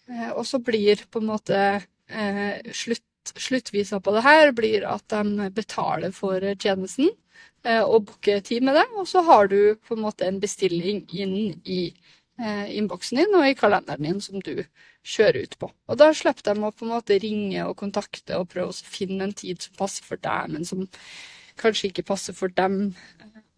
Eh, 0.10 0.30
og 0.36 0.46
så 0.46 0.60
blir 0.60 1.06
på 1.10 1.24
en 1.24 1.32
måte 1.32 1.58
eh, 1.80 2.72
slutt, 2.75 3.06
sluttvisa 3.32 4.00
på 4.03 4.13
det 4.15 4.24
her 4.25 4.51
blir 4.56 4.88
at 4.89 5.06
de 5.13 5.50
betaler 5.56 6.13
for 6.15 6.44
tjenesten 6.60 7.12
eh, 7.65 7.84
og 7.84 8.10
booker 8.10 8.42
tid 8.46 8.65
med 8.65 8.77
det. 8.80 8.88
Og 8.98 9.08
så 9.10 9.24
har 9.27 9.48
du 9.51 9.75
på 9.75 9.96
en 9.96 10.03
måte 10.06 10.27
en 10.27 10.42
bestilling 10.44 11.03
inn 11.12 11.38
i 11.63 11.82
eh, 12.39 12.65
innboksen 12.77 13.22
din 13.22 13.38
og 13.39 13.48
i 13.48 13.58
kalenderen 13.60 14.10
din 14.10 14.22
som 14.24 14.42
du 14.44 14.65
kjører 15.03 15.44
ut 15.44 15.58
på. 15.60 15.70
Og 15.92 16.00
da 16.00 16.10
slipper 16.15 16.53
de 16.53 16.63
å 16.63 16.74
på 16.74 16.88
en 16.88 16.96
måte 16.96 17.20
ringe 17.20 17.68
og 17.68 17.77
kontakte 17.80 18.39
og 18.39 18.50
prøve 18.53 18.72
å 18.72 18.92
finne 18.98 19.27
en 19.27 19.38
tid 19.38 19.62
som 19.63 19.80
passer 19.80 20.08
for 20.08 20.22
deg, 20.24 20.51
men 20.56 20.68
som 20.68 20.88
kanskje 21.60 21.92
ikke 21.92 22.08
passer 22.08 22.36
for 22.36 22.51
dem, 22.56 22.94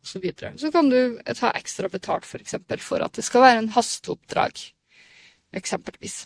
osv. 0.06 0.26
Så, 0.38 0.52
så 0.58 0.72
kan 0.74 0.90
du 0.90 1.18
ta 1.38 1.52
ekstra 1.56 1.90
betalt 1.90 2.26
for, 2.28 2.42
eksempel, 2.42 2.82
for 2.84 3.04
at 3.06 3.18
det 3.18 3.26
skal 3.26 3.46
være 3.46 3.64
en 3.64 3.74
hasteoppdrag, 3.76 4.62
eksempelvis. 5.56 6.26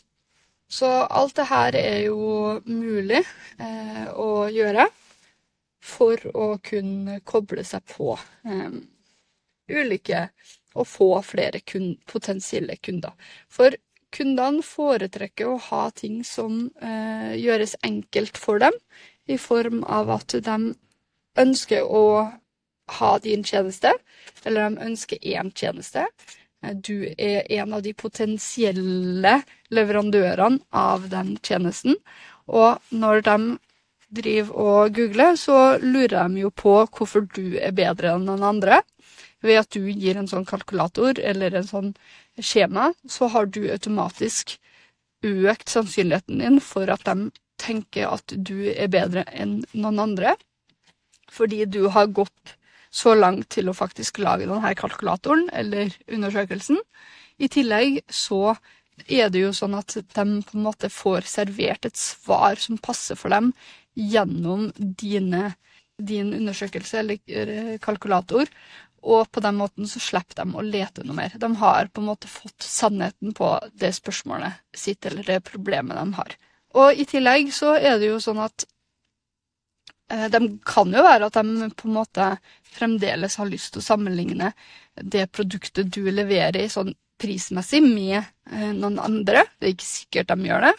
Så 0.69 0.88
alt 0.88 1.35
det 1.39 1.47
her 1.49 1.75
er 1.75 1.99
jo 2.05 2.59
mulig 2.69 3.23
eh, 3.57 4.05
å 4.13 4.45
gjøre 4.53 4.85
for 5.81 6.21
å 6.38 6.49
kunne 6.61 7.19
koble 7.25 7.63
seg 7.65 7.85
på 7.89 8.13
eh, 8.45 8.75
ulike 9.69 10.27
og 10.77 10.85
få 10.88 11.09
flere 11.25 11.63
kun, 11.65 11.95
potensielle 12.05 12.77
kunder. 12.77 13.15
For 13.49 13.73
kundene 14.13 14.61
foretrekker 14.65 15.49
å 15.49 15.61
ha 15.69 15.88
ting 15.95 16.21
som 16.25 16.67
eh, 16.81 17.33
gjøres 17.39 17.75
enkelt 17.85 18.38
for 18.38 18.61
dem, 18.61 18.77
i 19.29 19.38
form 19.38 19.83
av 19.85 20.09
at 20.13 20.38
de 20.45 20.57
ønsker 21.39 21.85
å 21.85 22.05
ha 22.99 23.11
din 23.21 23.43
tjeneste, 23.45 23.91
eller 24.45 24.69
de 24.69 24.85
ønsker 24.89 25.21
én 25.21 25.51
tjeneste. 25.53 26.07
Eh, 26.63 26.75
du 26.75 27.13
er 27.17 27.47
en 27.59 27.73
av 27.73 27.83
de 27.85 27.93
potensielle 27.93 29.39
leverandørene 29.73 30.59
av 30.71 31.09
den 31.11 31.37
tjenesten. 31.43 31.97
Og 32.47 32.79
når 32.91 33.25
de 33.27 33.37
driver 34.09 34.55
og 34.57 34.95
googler, 34.95 35.35
så 35.37 35.77
lurer 35.81 36.29
de 36.29 36.45
jo 36.45 36.49
på 36.49 36.75
hvorfor 36.87 37.27
du 37.35 37.59
er 37.61 37.75
bedre 37.77 38.15
enn 38.15 38.25
noen 38.27 38.45
andre. 38.55 38.81
Ved 39.45 39.61
at 39.61 39.69
du 39.71 39.85
gir 39.87 40.17
en 40.19 40.27
sånn 40.27 40.47
kalkulator 40.47 41.19
eller 41.21 41.55
en 41.55 41.67
sånn 41.67 41.93
skjema, 42.41 42.89
så 43.07 43.29
har 43.31 43.47
du 43.47 43.69
automatisk 43.69 44.57
økt 45.23 45.69
sannsynligheten 45.69 46.41
din 46.41 46.59
for 46.63 46.89
at 46.91 47.05
de 47.07 47.29
tenker 47.59 48.07
at 48.07 48.33
du 48.35 48.71
er 48.71 48.91
bedre 48.91 49.25
enn 49.35 49.59
noen 49.73 49.99
andre. 49.99 50.35
Fordi 51.29 51.65
du 51.69 51.85
har 51.93 52.09
gått 52.09 52.55
så 52.89 53.13
langt 53.15 53.50
til 53.53 53.69
å 53.69 53.77
faktisk 53.77 54.19
lage 54.24 54.48
denne 54.50 54.74
kalkulatoren 54.77 55.48
eller 55.53 55.93
undersøkelsen. 56.10 56.79
I 57.39 57.48
tillegg 57.51 58.01
så 58.10 58.55
er 59.08 59.29
det 59.31 59.46
jo 59.46 59.53
sånn 59.55 59.77
at 59.79 59.96
de 59.96 60.25
på 60.43 60.58
en 60.58 60.65
måte 60.65 60.89
får 60.91 61.27
servert 61.29 61.88
et 61.88 62.00
svar 62.00 62.60
som 62.60 62.81
passer 62.81 63.19
for 63.19 63.31
dem 63.31 63.53
gjennom 63.96 64.69
dine, 64.75 65.53
din 65.98 66.34
undersøkelse 66.36 67.00
eller 67.01 67.77
kalkulator, 67.84 68.50
og 69.00 69.29
på 69.31 69.39
den 69.43 69.55
måten 69.55 69.88
så 69.88 70.01
slipper 70.03 70.41
de 70.41 70.58
å 70.58 70.65
lete 70.65 71.05
noe 71.08 71.15
mer. 71.15 71.36
De 71.39 71.50
har 71.62 71.88
på 71.88 72.01
en 72.01 72.10
måte 72.10 72.27
fått 72.31 72.65
sannheten 72.65 73.34
på 73.36 73.53
det 73.79 73.93
spørsmålet 73.96 74.60
sitt, 74.75 75.05
eller 75.08 75.24
det 75.24 75.39
problemet 75.48 75.96
de 75.96 76.17
har. 76.17 76.36
Og 76.77 77.00
i 77.00 77.05
tillegg 77.10 77.53
så 77.55 77.74
er 77.77 77.98
det 78.00 78.12
jo 78.12 78.19
sånn 78.22 78.41
at 78.43 78.65
eh, 78.65 78.69
de 80.09 80.39
kan 80.65 80.89
jo 80.89 81.03
være 81.05 81.27
at 81.29 81.35
de 81.37 81.67
på 81.77 81.89
en 81.89 81.97
måte 81.99 82.29
fremdeles 82.73 83.35
har 83.37 83.49
lyst 83.49 83.73
til 83.73 83.83
å 83.83 83.85
sammenligne 83.85 84.53
det 84.95 85.27
produktet 85.35 85.91
du 85.93 86.07
leverer 86.11 86.65
sånn 86.71 86.93
prismessig 87.19 87.81
med 87.83 88.19
eh, 88.19 88.71
noen 88.75 88.99
andre. 89.03 89.45
Det 89.59 89.67
er 89.67 89.75
ikke 89.75 89.89
sikkert 89.89 90.31
de 90.31 90.49
gjør 90.49 90.67
det. 90.69 90.73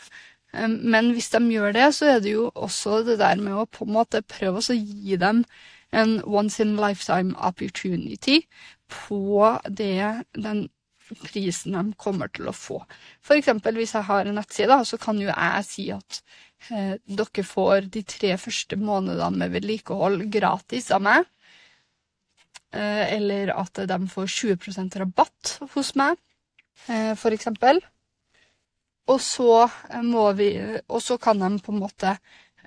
Eh, 0.54 0.68
men 0.70 1.12
hvis 1.14 1.30
de 1.34 1.42
gjør 1.54 1.76
det, 1.76 1.87
så 1.96 2.14
er 2.14 2.25
det 2.25 2.34
jo 2.34 2.49
også 2.54 3.02
det 3.06 3.20
der 3.20 3.40
med 3.42 3.58
å 3.60 3.68
på 3.68 3.87
en 3.87 3.94
måte 3.99 4.25
prøve 4.26 4.62
å 4.62 4.76
gi 4.76 5.18
dem 5.20 5.44
en 5.90 6.20
once 6.22 6.62
in 6.62 6.76
lifetime 6.78 7.34
opportunity 7.34 8.44
på 8.90 9.56
det, 9.66 10.22
den 10.38 10.68
prisen 11.26 11.75
de 11.75 11.96
kommer 11.99 12.30
til 12.30 12.50
å 12.50 12.54
få. 12.54 12.78
For 13.25 13.38
eksempel 13.38 13.78
hvis 13.78 13.96
jeg 13.96 14.06
har 14.06 14.28
en 14.28 14.38
nettside, 14.38 14.78
så 14.87 14.99
kan 15.02 15.18
jo 15.18 15.30
jeg 15.30 15.66
si 15.66 15.88
at 15.94 16.20
eh, 16.20 16.50
dere 16.69 17.45
får 17.47 17.88
de 17.95 18.02
tre 18.05 18.35
første 18.38 18.76
månedene 18.76 19.40
med 19.40 19.55
vedlikehold 19.55 20.26
gratis 20.33 20.90
av 20.93 21.05
meg. 21.07 21.29
Eh, 22.71 23.14
eller 23.17 23.50
at 23.57 23.81
de 23.90 23.99
får 24.12 24.29
20% 24.31 24.99
rabatt 25.02 25.57
hos 25.73 25.95
meg, 25.99 26.21
eh, 26.87 27.14
for 27.19 27.35
eksempel. 27.35 27.81
Og 29.11 29.21
så, 29.21 29.64
eh, 29.90 30.33
vi, 30.35 30.50
og 30.88 31.02
så 31.02 31.19
kan 31.19 31.38
de 31.38 31.59
på 31.59 31.73
en 31.73 31.81
måte 31.81 32.19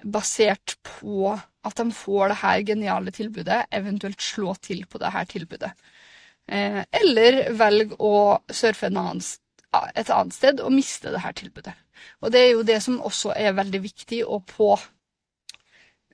basert 0.04 0.76
på 0.84 1.32
at 1.64 1.76
de 1.76 1.92
får 1.92 2.28
det 2.30 2.42
her 2.42 2.64
geniale 2.68 3.12
tilbudet, 3.12 3.66
eventuelt 3.72 4.20
slå 4.20 4.56
til 4.60 4.86
på 4.86 5.00
det 5.00 5.14
her 5.14 5.26
tilbudet. 5.26 5.72
Eh, 6.48 6.84
eller 6.92 7.54
velge 7.56 7.96
å 8.00 8.42
surfe 8.52 8.88
et 8.92 10.10
annet 10.10 10.34
sted 10.34 10.60
og 10.60 10.74
miste 10.74 11.14
det 11.14 11.24
her 11.24 11.32
tilbudet. 11.32 11.74
Og 12.22 12.34
det 12.34 12.42
er 12.42 12.52
jo 12.54 12.66
det 12.68 12.80
som 12.84 13.02
også 13.02 13.34
er 13.36 13.56
veldig 13.58 13.82
viktig 13.84 14.24
å 14.26 14.40
på 14.48 14.72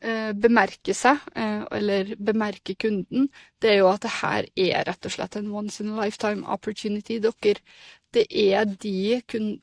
eh, 0.02 0.32
bemerke 0.34 0.96
seg, 0.98 1.22
eh, 1.36 1.64
eller 1.80 2.14
bemerke 2.18 2.76
kunden, 2.80 3.30
det 3.62 3.74
er 3.74 3.82
jo 3.82 3.90
at 3.92 4.04
det 4.06 4.14
her 4.20 4.50
er 4.56 4.86
rett 4.90 5.10
og 5.10 5.16
slett 5.16 5.40
en 5.40 5.52
once 5.56 5.84
in 5.84 5.94
a 5.94 6.04
lifetime 6.04 6.46
opportunity. 6.48 7.20
Dere, 7.24 7.58
det 8.14 8.28
er 8.30 8.66
de 8.66 9.22
kun, 9.28 9.58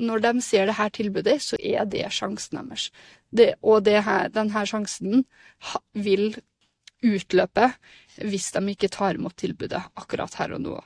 Når 0.00 0.20
de 0.24 0.40
ser 0.40 0.64
det 0.64 0.74
her 0.78 0.88
tilbudet, 0.88 1.42
så 1.44 1.56
er 1.60 1.84
det 1.84 2.06
sjansen 2.08 2.56
deres. 2.56 2.86
Det, 3.28 3.54
og 3.60 3.84
det 3.84 3.98
her, 4.06 4.30
denne 4.32 4.62
sjansen 4.64 5.26
vil 5.92 6.32
utløpe 7.04 7.66
hvis 8.16 8.50
de 8.54 8.62
ikke 8.72 8.88
tar 8.88 9.18
imot 9.18 9.36
tilbudet 9.36 9.82
akkurat 10.00 10.34
her 10.40 10.54
og 10.56 10.62
nå. 10.64 10.78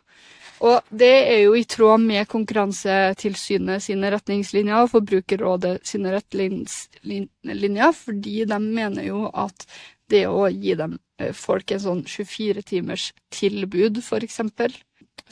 Og 0.62 0.94
det 0.94 1.12
er 1.32 1.40
jo 1.44 1.54
i 1.58 1.64
tråd 1.66 2.02
med 2.04 2.28
Konkurransetilsynet 2.30 3.82
sine 3.82 4.10
retningslinjer 4.14 4.84
og 4.84 4.92
Forbrukerrådet 4.92 5.80
sine 5.86 6.14
retningslinjer, 6.14 7.92
fordi 7.98 8.44
de 8.48 8.60
mener 8.62 9.08
jo 9.08 9.26
at 9.30 9.66
det 10.12 10.26
å 10.28 10.46
gi 10.52 10.76
dem 10.78 10.98
eh, 11.18 11.32
folk 11.34 11.72
en 11.74 11.82
sånn 11.82 12.02
24 12.06 12.62
timers 12.68 13.08
tilbud, 13.34 14.02
for 14.04 14.24
eksempel, 14.24 14.74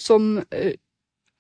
som 0.01 0.39
eh, 0.51 0.75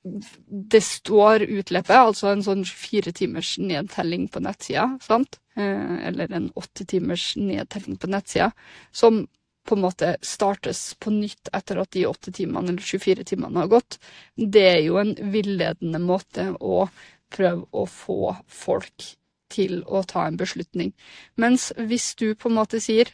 det 0.02 0.82
står 0.82 1.46
utløpet, 1.46 1.94
altså 1.94 2.32
en 2.32 2.42
sånn 2.44 2.64
24 2.66 3.14
timers 3.22 3.54
nedtelling 3.62 4.26
på 4.32 4.42
nettsida, 4.42 4.88
sant? 5.02 5.38
Eh, 5.56 6.08
eller 6.08 6.32
en 6.32 6.50
åtte 6.58 6.86
timers 6.88 7.32
nedtelling 7.38 7.98
på 8.02 8.10
nettsida, 8.10 8.50
som 8.92 9.24
på 9.69 9.76
en 9.76 9.85
måte 9.85 10.16
startes 10.26 10.95
på 11.00 11.12
nytt 11.14 11.50
etter 11.54 11.81
at 11.83 11.92
de 11.95 12.07
åtte 12.09 12.33
timene 12.35 12.73
eller 12.73 12.83
24 12.83 13.26
timene 13.31 13.62
har 13.62 13.71
gått, 13.73 13.99
det 14.37 14.66
er 14.75 14.81
jo 14.87 14.99
en 15.00 15.14
villedende 15.33 16.00
måte 16.02 16.50
å 16.59 16.87
prøve 17.33 17.66
å 17.71 17.87
få 17.88 18.35
folk 18.50 19.12
til 19.52 19.83
å 19.85 20.02
ta 20.09 20.26
en 20.26 20.38
beslutning. 20.40 20.92
Mens 21.40 21.71
hvis 21.76 22.12
du 22.19 22.33
på 22.35 22.50
en 22.50 22.59
måte 22.59 22.81
sier 22.83 23.11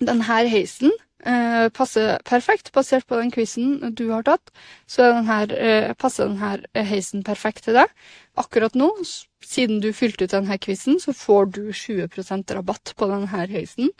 denne 0.00 0.24
heisen 0.50 0.92
eh, 1.24 1.68
passer 1.74 2.18
perfekt, 2.26 2.72
basert 2.74 3.06
på 3.08 3.18
den 3.20 3.30
quizen 3.34 3.94
du 3.96 4.08
har 4.10 4.24
tatt, 4.26 4.52
så 4.90 5.10
denne, 5.12 5.38
eh, 5.54 5.92
passer 5.94 6.28
denne 6.28 6.86
heisen 6.88 7.24
perfekt 7.26 7.68
til 7.68 7.78
deg. 7.78 7.92
Akkurat 8.40 8.74
nå 8.78 8.90
siden 9.04 9.80
du 9.84 9.92
fylte 9.92 10.26
ut 10.26 10.34
denne 10.34 10.58
quizen, 10.58 10.98
så 11.00 11.14
får 11.16 11.52
du 11.54 11.62
20% 11.72 12.56
rabatt 12.56 12.94
på 12.96 13.10
denne 13.10 13.44
heisen 13.52 13.92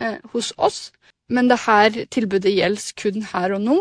eh, 0.00 0.18
hos 0.32 0.52
oss. 0.56 0.88
Men 1.28 1.50
dette 1.50 2.06
tilbudet 2.12 2.54
gjelder 2.54 2.94
kun 2.98 3.24
her 3.32 3.54
og 3.56 3.64
nå, 3.64 3.78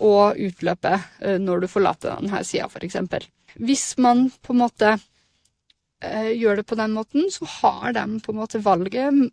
og 0.00 0.40
utløpet 0.40 1.24
eh, 1.24 1.38
når 1.40 1.64
du 1.64 1.70
forlater 1.70 2.16
denne 2.16 2.42
sida, 2.46 2.68
f.eks. 2.68 2.98
Hvis 3.60 3.86
man 4.00 4.28
på 4.44 4.54
en 4.54 4.62
måte 4.62 4.94
eh, 4.96 6.32
gjør 6.36 6.60
det 6.60 6.66
på 6.68 6.78
den 6.80 6.96
måten, 6.96 7.28
så 7.32 7.48
har 7.60 7.96
de 7.96 8.06
på 8.24 8.32
en 8.32 8.40
måte 8.40 8.62
valget 8.64 9.30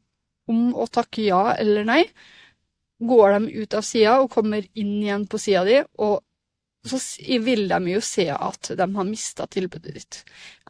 om 0.47 0.71
å 0.75 0.87
takke 0.91 1.27
ja 1.27 1.43
eller 1.55 1.87
nei. 1.87 2.03
Går 3.03 3.35
de 3.35 3.63
ut 3.63 3.77
av 3.77 3.85
sida 3.85 4.17
og 4.23 4.31
kommer 4.33 4.65
inn 4.73 4.97
igjen 5.03 5.27
på 5.29 5.39
sida 5.41 5.63
di, 5.67 5.81
og 6.01 6.23
så 6.87 6.99
vil 7.43 7.65
de 7.67 7.79
jo 7.91 8.01
se 8.03 8.29
at 8.31 8.69
de 8.79 8.85
har 8.95 9.07
mista 9.07 9.47
tilbudet 9.51 9.95
ditt. 9.97 10.21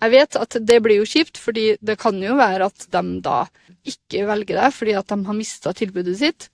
Jeg 0.01 0.13
vet 0.13 0.37
at 0.39 0.57
det 0.65 0.79
blir 0.81 1.01
jo 1.01 1.09
kjipt, 1.09 1.37
fordi 1.37 1.75
det 1.77 1.97
kan 2.01 2.17
jo 2.23 2.37
være 2.39 2.69
at 2.71 2.87
de 2.93 3.03
da 3.21 3.43
ikke 3.87 4.25
velger 4.29 4.57
deg 4.63 4.73
fordi 4.73 4.95
at 4.97 5.13
de 5.13 5.19
har 5.27 5.37
mista 5.37 5.73
tilbudet 5.77 6.17
sitt. 6.19 6.49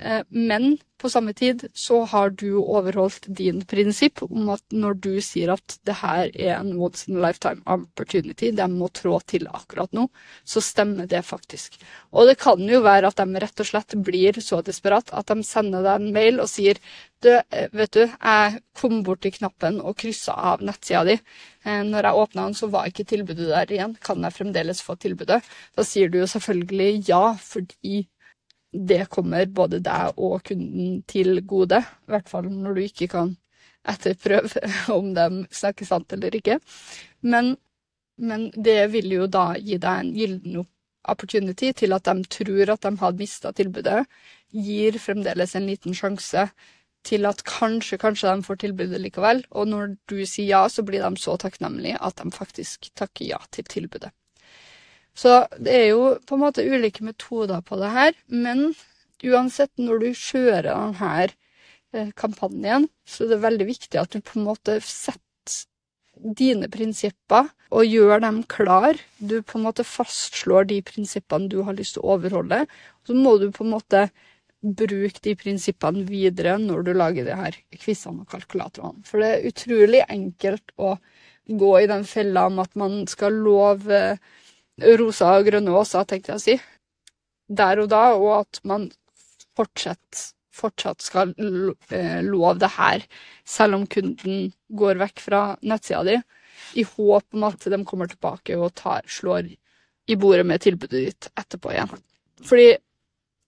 Eh, 0.00 0.22
men 0.28 0.78
på 0.98 1.10
samme 1.10 1.32
tid 1.32 1.64
så 1.74 2.04
har 2.04 2.30
du 2.30 2.56
overholdt 2.62 3.26
din 3.36 3.60
prinsipp 3.68 4.22
om 4.24 4.48
at 4.54 4.62
når 4.72 4.94
du 5.04 5.10
sier 5.20 5.52
at 5.52 5.76
det 5.86 5.98
her 6.00 6.30
er 6.32 6.54
en 6.56 6.72
once 6.78 7.10
in 7.10 7.18
a 7.18 7.24
lifetime 7.26 7.60
opportunity, 7.66 8.52
de 8.56 8.68
må 8.72 8.88
trå 8.94 9.18
til 9.28 9.48
akkurat 9.50 9.92
nå, 9.92 10.06
så 10.48 10.62
stemmer 10.64 11.10
det 11.10 11.24
faktisk. 11.26 11.76
Og 12.14 12.30
det 12.30 12.38
kan 12.40 12.62
jo 12.68 12.80
være 12.86 13.10
at 13.10 13.20
de 13.20 13.42
rett 13.44 13.64
og 13.64 13.68
slett 13.68 13.98
blir 14.06 14.40
så 14.40 14.62
desperat 14.64 15.12
at 15.12 15.28
de 15.28 15.44
sender 15.46 15.84
deg 15.84 16.00
en 16.00 16.16
mail 16.16 16.40
og 16.40 16.48
sier 16.50 16.80
du, 17.22 17.34
eh, 17.34 17.68
vet 17.76 17.92
du, 17.92 18.06
jeg 18.06 18.62
kom 18.78 19.02
bort 19.06 19.22
til 19.26 19.36
knappen 19.36 19.78
og 19.82 19.98
kryssa 20.00 20.38
av 20.54 20.64
nettsida 20.64 21.04
di. 21.10 21.18
Eh, 21.66 21.82
når 21.84 22.08
jeg 22.08 22.24
åpna 22.24 22.48
den, 22.48 22.56
så 22.58 22.70
var 22.72 22.88
ikke 22.88 23.06
tilbudet 23.12 23.52
der 23.52 23.76
igjen. 23.76 23.98
Kan 24.00 24.24
jeg 24.24 24.38
fremdeles 24.38 24.82
få 24.82 24.96
tilbudet? 24.96 25.42
Da 25.76 25.84
sier 25.86 26.08
du 26.08 26.22
jo 26.22 26.30
selvfølgelig 26.30 27.08
ja, 27.10 27.24
fordi 27.38 28.06
det 28.72 29.06
kommer 29.12 29.46
både 29.46 29.82
deg 29.84 30.16
og 30.16 30.42
kunden 30.48 31.02
til 31.08 31.42
gode. 31.46 31.82
I 31.82 32.14
hvert 32.14 32.28
fall 32.30 32.48
når 32.48 32.76
du 32.76 32.82
ikke 32.86 33.08
kan 33.12 33.34
etterprøve 33.88 34.62
om 34.96 35.12
de 35.16 35.46
snakker 35.52 35.88
sant 35.88 36.12
eller 36.16 36.34
ikke. 36.38 36.58
Men, 37.20 37.56
men 38.16 38.50
det 38.56 38.92
vil 38.92 39.12
jo 39.18 39.28
da 39.30 39.52
gi 39.58 39.78
deg 39.82 40.04
en 40.04 40.14
gyllen 40.16 40.62
opportunity 41.10 41.72
til 41.74 41.92
at 41.96 42.06
de 42.06 42.22
tror 42.30 42.70
at 42.72 42.84
de 42.86 42.94
hadde 43.00 43.18
mista 43.18 43.50
tilbudet, 43.52 44.04
gir 44.52 44.98
fremdeles 45.02 45.56
en 45.58 45.66
liten 45.66 45.96
sjanse 45.96 46.46
til 47.02 47.26
at 47.26 47.42
kanskje, 47.48 47.98
kanskje 47.98 48.30
de 48.30 48.46
får 48.46 48.60
tilbudet 48.62 49.00
likevel. 49.02 49.42
Og 49.50 49.68
når 49.68 49.96
du 50.10 50.20
sier 50.22 50.46
ja, 50.46 50.62
så 50.70 50.84
blir 50.86 51.02
de 51.02 51.18
så 51.18 51.34
takknemlige 51.40 51.98
at 51.98 52.20
de 52.20 52.30
faktisk 52.30 52.92
takker 52.94 53.32
ja 53.32 53.40
til 53.50 53.66
tilbudet. 53.66 54.12
Så 55.14 55.42
det 55.60 55.74
er 55.76 55.86
jo 55.90 56.04
på 56.26 56.36
en 56.36 56.44
måte 56.46 56.64
ulike 56.64 57.04
metoder 57.04 57.60
på 57.66 57.76
det 57.80 57.90
her, 57.92 58.16
men 58.32 58.72
uansett, 59.22 59.72
når 59.78 60.02
du 60.02 60.08
kjører 60.16 60.70
denne 60.70 61.26
eh, 61.92 62.10
kampanjen, 62.18 62.88
så 63.04 63.26
er 63.26 63.34
det 63.34 63.42
veldig 63.44 63.68
viktig 63.68 64.00
at 64.00 64.14
du 64.14 64.24
på 64.24 64.40
en 64.40 64.48
måte 64.48 64.78
setter 64.84 65.20
dine 66.38 66.68
prinsipper 66.70 67.48
og 67.72 67.88
gjør 67.88 68.20
dem 68.22 68.42
klar. 68.50 68.98
Du 69.18 69.40
på 69.42 69.58
en 69.58 69.66
måte 69.66 69.86
fastslår 69.86 70.68
de 70.70 70.82
prinsippene 70.86 71.50
du 71.50 71.62
har 71.66 71.76
lyst 71.76 71.96
til 71.96 72.04
å 72.04 72.16
overholde. 72.16 72.64
Så 73.06 73.16
må 73.16 73.38
du 73.40 73.48
på 73.54 73.64
en 73.66 73.72
måte 73.74 74.06
bruke 74.62 75.18
de 75.24 75.34
prinsippene 75.38 76.04
videre 76.06 76.54
når 76.60 76.84
du 76.86 76.92
lager 76.94 77.26
de 77.26 77.38
her 77.38 77.56
quizene 77.80 78.22
og 78.22 78.30
kalkulatorene. 78.30 79.02
For 79.08 79.22
det 79.22 79.30
er 79.32 79.48
utrolig 79.50 80.04
enkelt 80.06 80.74
å 80.78 80.94
gå 81.48 81.72
i 81.80 81.88
den 81.90 82.04
fella 82.06 82.46
om 82.46 82.60
at 82.62 82.76
man 82.78 83.02
skal 83.10 83.34
love 83.42 84.02
rosa 84.80 85.36
og 85.38 85.48
grønne 85.48 85.74
åser, 85.76 86.06
tenkte 86.08 86.32
jeg 86.32 86.40
å 86.40 86.44
si, 86.44 86.58
der 87.52 87.82
og 87.82 87.90
da, 87.92 88.04
og 88.16 88.30
at 88.40 88.60
man 88.68 88.88
fortsatt, 89.58 90.28
fortsatt 90.56 91.04
skal 91.04 91.34
eh, 91.38 92.20
love 92.24 92.58
det 92.60 92.72
her, 92.76 93.04
selv 93.44 93.80
om 93.80 93.88
kunden 93.90 94.52
går 94.72 95.00
vekk 95.02 95.24
fra 95.24 95.42
nettsida 95.60 96.04
di, 96.08 96.20
i 96.80 96.86
håp 96.86 97.36
om 97.36 97.44
at 97.48 97.66
de 97.68 97.82
kommer 97.88 98.08
tilbake 98.08 98.56
og 98.56 98.72
tar, 98.78 99.04
slår 99.08 99.50
i 100.10 100.16
bordet 100.18 100.46
med 100.48 100.62
tilbudet 100.64 101.04
ditt 101.04 101.28
etterpå 101.38 101.72
igjen. 101.72 101.92
Fordi 102.42 102.72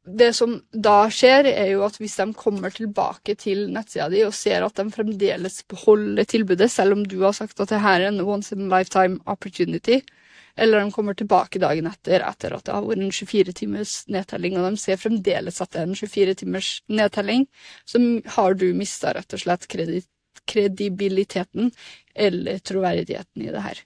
det 0.05 0.35
som 0.37 0.59
da 0.69 1.07
skjer, 1.13 1.49
er 1.49 1.71
jo 1.73 1.85
at 1.87 1.97
hvis 1.97 2.19
de 2.21 2.27
kommer 2.37 2.73
tilbake 2.75 3.37
til 3.41 3.71
nettsida 3.73 4.11
di 4.13 4.21
og 4.27 4.35
ser 4.37 4.67
at 4.67 4.77
de 4.77 4.85
fremdeles 4.93 5.63
beholder 5.71 6.29
tilbudet, 6.29 6.69
selv 6.71 6.99
om 6.99 7.07
du 7.09 7.23
har 7.23 7.33
sagt 7.37 7.61
at 7.61 7.73
det 7.73 7.81
her 7.81 8.03
er 8.03 8.11
en 8.11 8.21
once 8.21 8.53
in 8.53 8.67
a 8.67 8.77
lifetime 8.77 9.23
opportunity, 9.25 10.03
eller 10.57 10.81
de 10.81 10.93
kommer 10.95 11.17
tilbake 11.19 11.59
dagen 11.63 11.89
etter 11.91 12.23
etter 12.23 12.55
at 12.55 12.67
det 12.67 12.75
har 12.75 12.87
vært 12.87 13.03
en 13.03 13.15
24 13.15 13.55
timers 13.59 13.95
nedtelling, 14.11 14.57
og 14.59 14.69
de 14.69 14.81
ser 14.81 15.01
fremdeles 15.01 15.61
at 15.61 15.73
det 15.75 15.83
er 15.83 15.89
en 15.89 15.99
24 15.99 16.37
timers 16.45 16.71
nedtelling, 16.87 17.47
så 17.89 18.01
har 18.37 18.59
du 18.61 18.69
mista 18.77 19.15
rett 19.17 19.35
og 19.35 19.43
slett 19.43 19.67
kredibiliteten 20.47 21.73
eller 22.15 22.63
troverdigheten 22.63 23.47
i 23.47 23.51
det 23.55 23.65
her. 23.67 23.85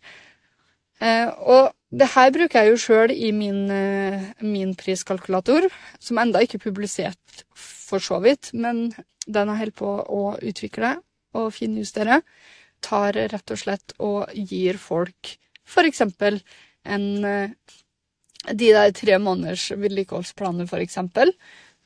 Eh, 0.98 1.28
og 1.31 1.72
det 1.94 2.11
her 2.12 2.33
bruker 2.35 2.61
jeg 2.61 2.72
jo 2.74 2.81
sjøl 2.83 3.12
i 3.14 3.31
min, 3.33 3.70
eh, 3.70 4.28
min, 4.42 4.74
priskalkulator, 4.76 5.68
som 6.02 6.18
enda 6.18 6.42
ikke 6.42 6.59
er 6.59 6.66
publisert 6.66 7.44
for 7.54 8.02
så 8.02 8.18
vidt, 8.20 8.50
men 8.52 8.90
den 9.26 9.52
jeg 9.52 9.61
holder 9.62 9.76
på 9.78 9.92
å 10.04 10.24
utvikle 10.42 10.96
og 11.38 11.52
finjustere, 11.54 12.22
tar 12.85 13.16
rett 13.16 13.50
og 13.50 13.59
slett 13.59 13.94
og 13.98 14.28
gir 14.35 14.78
folk 14.78 15.38
for 15.68 15.88
eksempel 15.88 16.40
eh, 16.88 17.50
De 18.48 18.68
der 18.72 18.92
tre 18.96 19.18
måneders 19.20 19.68
vedlikeholdsplaner, 19.76 20.68
for 20.70 20.81
eksempel. 20.81 21.33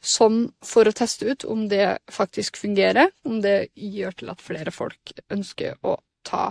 Som 0.02 0.52
for 0.66 0.86
å 0.86 0.94
teste 0.94 1.30
ut 1.30 1.46
om 1.48 1.68
det 1.70 1.98
faktisk 2.10 2.58
fungerer, 2.60 3.10
om 3.24 3.40
det 3.42 3.72
gjør 3.74 4.18
til 4.18 4.32
at 4.34 4.42
flere 4.42 4.74
folk 4.74 5.14
ønsker 5.32 5.78
å 5.86 5.96
ta, 6.26 6.50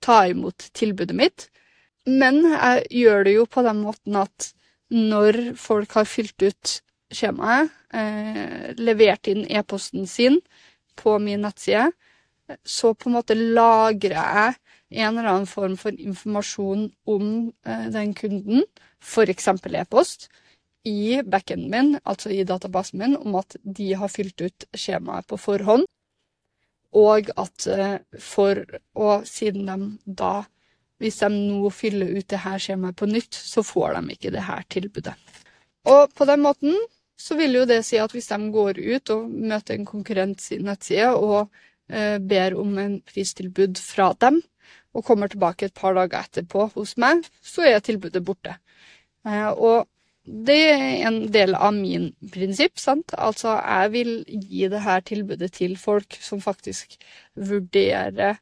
ta 0.00 0.22
imot 0.28 0.70
tilbudet 0.76 1.16
mitt. 1.16 1.48
Men 2.08 2.42
jeg 2.44 2.86
gjør 3.02 3.26
det 3.26 3.34
jo 3.36 3.46
på 3.48 3.64
den 3.66 3.82
måten 3.84 4.16
at 4.20 4.52
når 4.90 5.54
folk 5.60 5.92
har 5.98 6.08
fylt 6.08 6.42
ut 6.42 6.76
skjemaet, 7.14 7.70
eh, 7.92 8.70
levert 8.78 9.28
inn 9.30 9.44
e-posten 9.48 10.06
sin 10.06 10.40
på 10.96 11.18
min 11.18 11.42
nettside, 11.42 11.90
så 12.64 12.94
på 12.94 13.08
en 13.08 13.16
måte 13.18 13.36
lagrer 13.38 14.16
jeg 14.16 14.54
en 14.90 15.18
eller 15.18 15.28
annen 15.30 15.46
form 15.46 15.76
for 15.78 15.94
informasjon 15.94 16.88
om 17.06 17.26
eh, 17.66 17.86
den 17.94 18.14
kunden, 18.14 18.64
f.eks. 19.00 19.48
e-post, 19.48 20.28
i 20.84 21.20
backenden 21.22 21.70
min, 21.70 21.98
altså 22.08 22.30
i 22.32 22.44
databasen 22.44 22.98
min, 22.98 23.16
om 23.16 23.36
at 23.40 23.56
de 23.62 23.92
har 23.94 24.08
fylt 24.08 24.40
ut 24.40 24.66
skjemaet 24.74 25.28
på 25.28 25.38
forhånd, 25.38 25.86
og 26.96 27.28
at 27.38 27.66
eh, 27.70 27.98
for 28.18 28.64
Og 28.98 29.26
siden 29.26 29.68
de 29.68 30.14
da 30.18 30.44
Hvis 30.98 31.20
de 31.22 31.28
nå 31.30 31.70
fyller 31.70 32.18
ut 32.18 32.28
det 32.28 32.42
her 32.42 32.58
skjemaet 32.58 32.96
på 32.96 33.06
nytt, 33.06 33.32
så 33.32 33.62
får 33.62 33.94
de 33.94 34.12
ikke 34.12 34.30
det 34.34 34.42
her 34.44 34.66
tilbudet. 34.68 35.14
Og 35.88 36.12
på 36.12 36.26
den 36.28 36.42
måten 36.44 36.74
så 37.16 37.38
vil 37.38 37.54
jo 37.56 37.64
det 37.64 37.86
si 37.86 37.96
at 37.96 38.12
hvis 38.12 38.28
de 38.28 38.50
går 38.52 38.76
ut 38.76 39.12
og 39.14 39.30
møter 39.30 39.78
en 39.78 39.86
konkurrent 39.88 40.42
sin 40.44 40.66
nettside 40.68 41.14
og 41.16 41.48
eh, 41.88 42.18
ber 42.18 42.56
om 42.60 42.76
en 42.78 42.98
pristilbud 43.00 43.80
fra 43.80 44.10
dem, 44.20 44.42
og 44.96 45.06
kommer 45.06 45.30
tilbake 45.30 45.68
et 45.68 45.76
par 45.76 45.94
dager 45.94 46.24
etterpå 46.24 46.70
hos 46.74 46.96
meg, 47.00 47.22
så 47.42 47.66
er 47.68 47.82
tilbudet 47.84 48.22
borte. 48.26 48.56
Eh, 49.26 49.50
og 49.50 49.86
det 50.24 50.58
er 50.72 51.06
en 51.08 51.20
del 51.32 51.54
av 51.56 51.74
min 51.74 52.10
prinsipp, 52.32 52.78
sant. 52.78 53.14
Altså, 53.18 53.54
jeg 53.58 53.92
vil 53.94 54.12
gi 54.28 54.66
dette 54.70 54.98
tilbudet 55.10 55.52
til 55.56 55.76
folk 55.80 56.18
som 56.22 56.42
faktisk 56.42 56.98
vurderer 57.34 58.38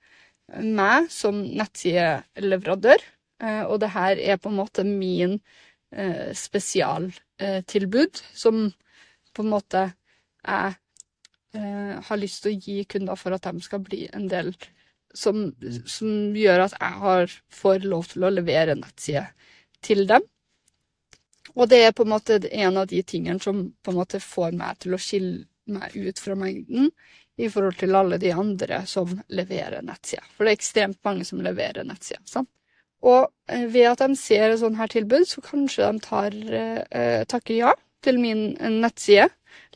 meg 0.64 1.08
som 1.12 1.42
nettsideeleverandør. 1.44 3.04
Eh, 3.44 3.62
og 3.68 3.78
det 3.84 3.92
er 3.94 4.40
på 4.40 4.50
en 4.50 4.58
måte 4.58 4.84
min 4.88 5.38
eh, 5.92 6.34
spesialtilbud, 6.34 8.24
som 8.34 8.68
på 9.34 9.44
en 9.44 9.54
måte 9.56 9.90
jeg 10.48 10.76
har 11.58 12.18
lyst 12.20 12.42
til 12.44 12.52
å 12.52 12.60
gi 12.60 12.82
kunder 12.86 13.16
for 13.18 13.34
at 13.34 13.46
de 13.48 13.62
skal 13.64 13.80
bli 13.82 14.02
en 14.14 14.26
del 14.30 14.50
som, 15.14 15.48
som, 15.86 16.08
gjør 16.36 16.66
at 16.66 16.74
jeg 16.78 16.98
har, 17.02 17.36
får 17.52 17.86
lov 17.88 18.10
til 18.12 18.26
å 18.26 18.32
levere 18.32 18.76
nettside 18.78 19.26
til 19.84 20.04
dem. 20.08 20.24
Og 21.56 21.70
det 21.70 21.80
er 21.86 21.94
på 21.96 22.04
en 22.04 22.12
måte 22.12 22.40
en 22.48 22.76
av 22.80 22.88
de 22.90 23.00
tingene 23.02 23.40
som 23.42 23.64
på 23.82 23.92
en 23.92 23.98
måte 23.98 24.20
får 24.22 24.52
meg 24.58 24.82
til 24.84 24.94
å 24.94 25.00
skille 25.02 25.46
meg 25.68 25.96
ut 25.96 26.20
fra 26.20 26.36
mengden 26.38 26.90
i 27.38 27.48
forhold 27.52 27.78
til 27.80 27.96
alle 27.96 28.18
de 28.20 28.30
andre 28.34 28.82
som 28.88 29.10
leverer 29.30 29.84
nettsider. 29.86 30.26
For 30.34 30.44
det 30.44 30.52
er 30.52 30.58
ekstremt 30.58 31.00
mange 31.06 31.26
som 31.28 31.42
leverer 31.44 31.86
nettsider. 31.86 32.24
Sant? 32.26 32.50
Og 33.06 33.28
eh, 33.50 33.66
ved 33.70 33.92
at 33.92 34.02
de 34.02 34.16
ser 34.18 34.50
et 34.50 34.60
sånt 34.62 34.78
her 34.78 34.90
tilbud, 34.90 35.26
så 35.28 35.42
kanskje 35.44 35.86
de 35.86 36.02
tar, 36.02 36.34
eh, 36.34 37.22
takker 37.30 37.60
ja 37.60 37.74
til 38.02 38.18
min 38.22 38.56
nettside, 38.80 39.28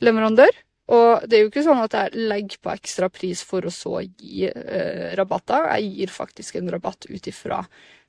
leverandør, 0.02 0.50
og 0.90 1.24
det 1.28 1.36
er 1.36 1.44
jo 1.44 1.50
ikke 1.50 1.64
sånn 1.64 1.80
at 1.84 1.94
jeg 1.94 2.26
legger 2.30 2.58
på 2.62 2.72
ekstra 2.72 3.08
pris 3.12 3.42
for 3.46 3.64
å 3.64 3.72
så 3.72 4.00
gi 4.02 4.48
eh, 4.50 5.12
rabatter. 5.18 5.68
Jeg 5.78 5.92
gir 5.96 6.12
faktisk 6.12 6.58
en 6.58 6.70
rabatt 6.74 7.06
ut 7.06 7.28
ifra 7.30 7.60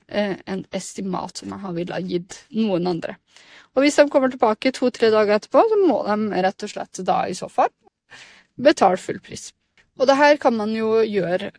eh, 0.08 0.34
en 0.50 0.64
estimat 0.74 1.44
som 1.44 1.54
jeg 1.54 1.64
har 1.64 1.76
ville 1.78 2.00
gitt 2.10 2.40
noen 2.58 2.90
andre. 2.96 3.18
Og 3.74 3.86
hvis 3.86 4.00
de 4.00 4.08
kommer 4.10 4.34
tilbake 4.34 4.74
to-tre 4.74 5.12
dager 5.14 5.38
etterpå, 5.38 5.64
så 5.70 5.80
må 5.86 6.02
de 6.08 6.42
rett 6.46 6.66
og 6.66 6.74
slett 6.74 7.04
da 7.06 7.24
i 7.30 7.38
så 7.38 7.50
fall 7.50 7.72
betale 8.58 8.98
full 9.02 9.22
pris. 9.22 9.52
Og 10.00 10.10
det 10.10 10.18
her 10.18 10.40
kan 10.42 10.58
man 10.58 10.74
jo 10.74 10.98
gjøre 11.06 11.52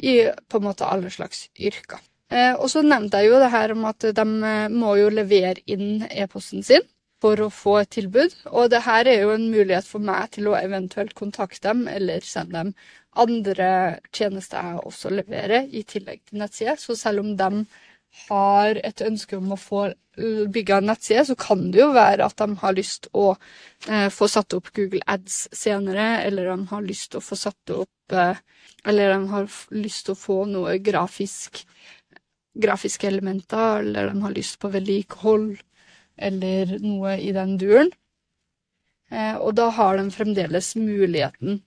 i 0.00 0.14
på 0.48 0.60
en 0.60 0.64
måte 0.64 0.86
alle 0.86 1.10
slags 1.12 1.48
yrker. 1.58 2.00
Eh, 2.30 2.54
og 2.54 2.70
så 2.70 2.82
nevnte 2.86 3.20
jeg 3.20 3.32
jo 3.32 3.42
det 3.42 3.50
her 3.52 3.74
om 3.74 3.84
at 3.90 4.06
de 4.06 4.24
eh, 4.24 4.70
må 4.70 4.94
jo 5.00 5.10
levere 5.12 5.58
inn 5.66 6.06
e-posten 6.06 6.62
sin 6.66 6.86
for 7.20 7.40
å 7.44 7.50
få 7.52 7.76
et 7.82 7.92
tilbud. 7.96 8.34
Og 8.50 8.70
det 8.72 8.82
her 8.86 9.08
er 9.08 9.24
jo 9.24 9.34
en 9.34 9.50
mulighet 9.52 9.86
for 9.88 10.02
meg 10.04 10.32
til 10.36 10.50
å 10.50 10.56
eventuelt 10.58 11.14
kontakte 11.18 11.68
dem 11.68 11.86
eller 11.90 12.24
sende 12.24 12.58
dem 12.58 12.74
andre 13.18 13.70
tjenester 14.14 14.62
jeg 14.62 14.84
også 14.86 15.10
leverer, 15.10 15.66
i 15.66 15.82
tillegg 15.82 16.22
til 16.28 16.42
nettside. 16.42 16.76
Så 16.78 16.96
selv 16.98 17.24
om 17.24 17.32
de 17.36 17.64
har 18.28 18.78
et 18.84 19.02
ønske 19.06 19.38
om 19.38 19.52
å 19.54 19.58
få 19.58 19.88
bygga 20.54 20.80
en 20.80 20.90
nettside, 20.90 21.24
så 21.28 21.36
kan 21.38 21.70
det 21.72 21.82
jo 21.82 21.90
være 21.94 22.26
at 22.26 22.38
de 22.40 22.56
har 22.62 22.76
lyst 22.76 23.08
å 23.16 23.32
eh, 23.88 24.08
få 24.12 24.28
satt 24.28 24.54
opp 24.56 24.72
Google 24.76 25.02
Ads 25.10 25.46
senere, 25.56 26.20
eller 26.26 26.50
de 26.50 26.68
har 26.72 26.84
lyst 26.84 27.16
å 27.16 27.22
få 27.24 27.38
satt 27.38 27.74
opp 27.74 28.14
eh, 28.14 28.36
Eller 28.88 29.12
de 29.12 29.28
har 29.28 29.48
lyst 29.76 30.06
til 30.06 30.14
å 30.14 30.18
få 30.18 30.44
noe 30.48 30.78
grafisk 30.80 31.64
grafiske 32.60 33.06
elementer, 33.06 33.80
eller 33.80 34.10
de 34.10 34.22
har 34.24 34.32
lyst 34.34 34.58
på 34.58 34.70
vedlikehold, 34.72 35.60
eller 36.20 36.76
noe 36.84 37.16
i 37.18 37.32
den 37.36 37.56
duren. 37.60 37.92
Eh, 39.10 39.36
og 39.36 39.56
da 39.58 39.70
har 39.74 39.98
de 39.98 40.10
fremdeles 40.14 40.74
muligheten 40.78 41.62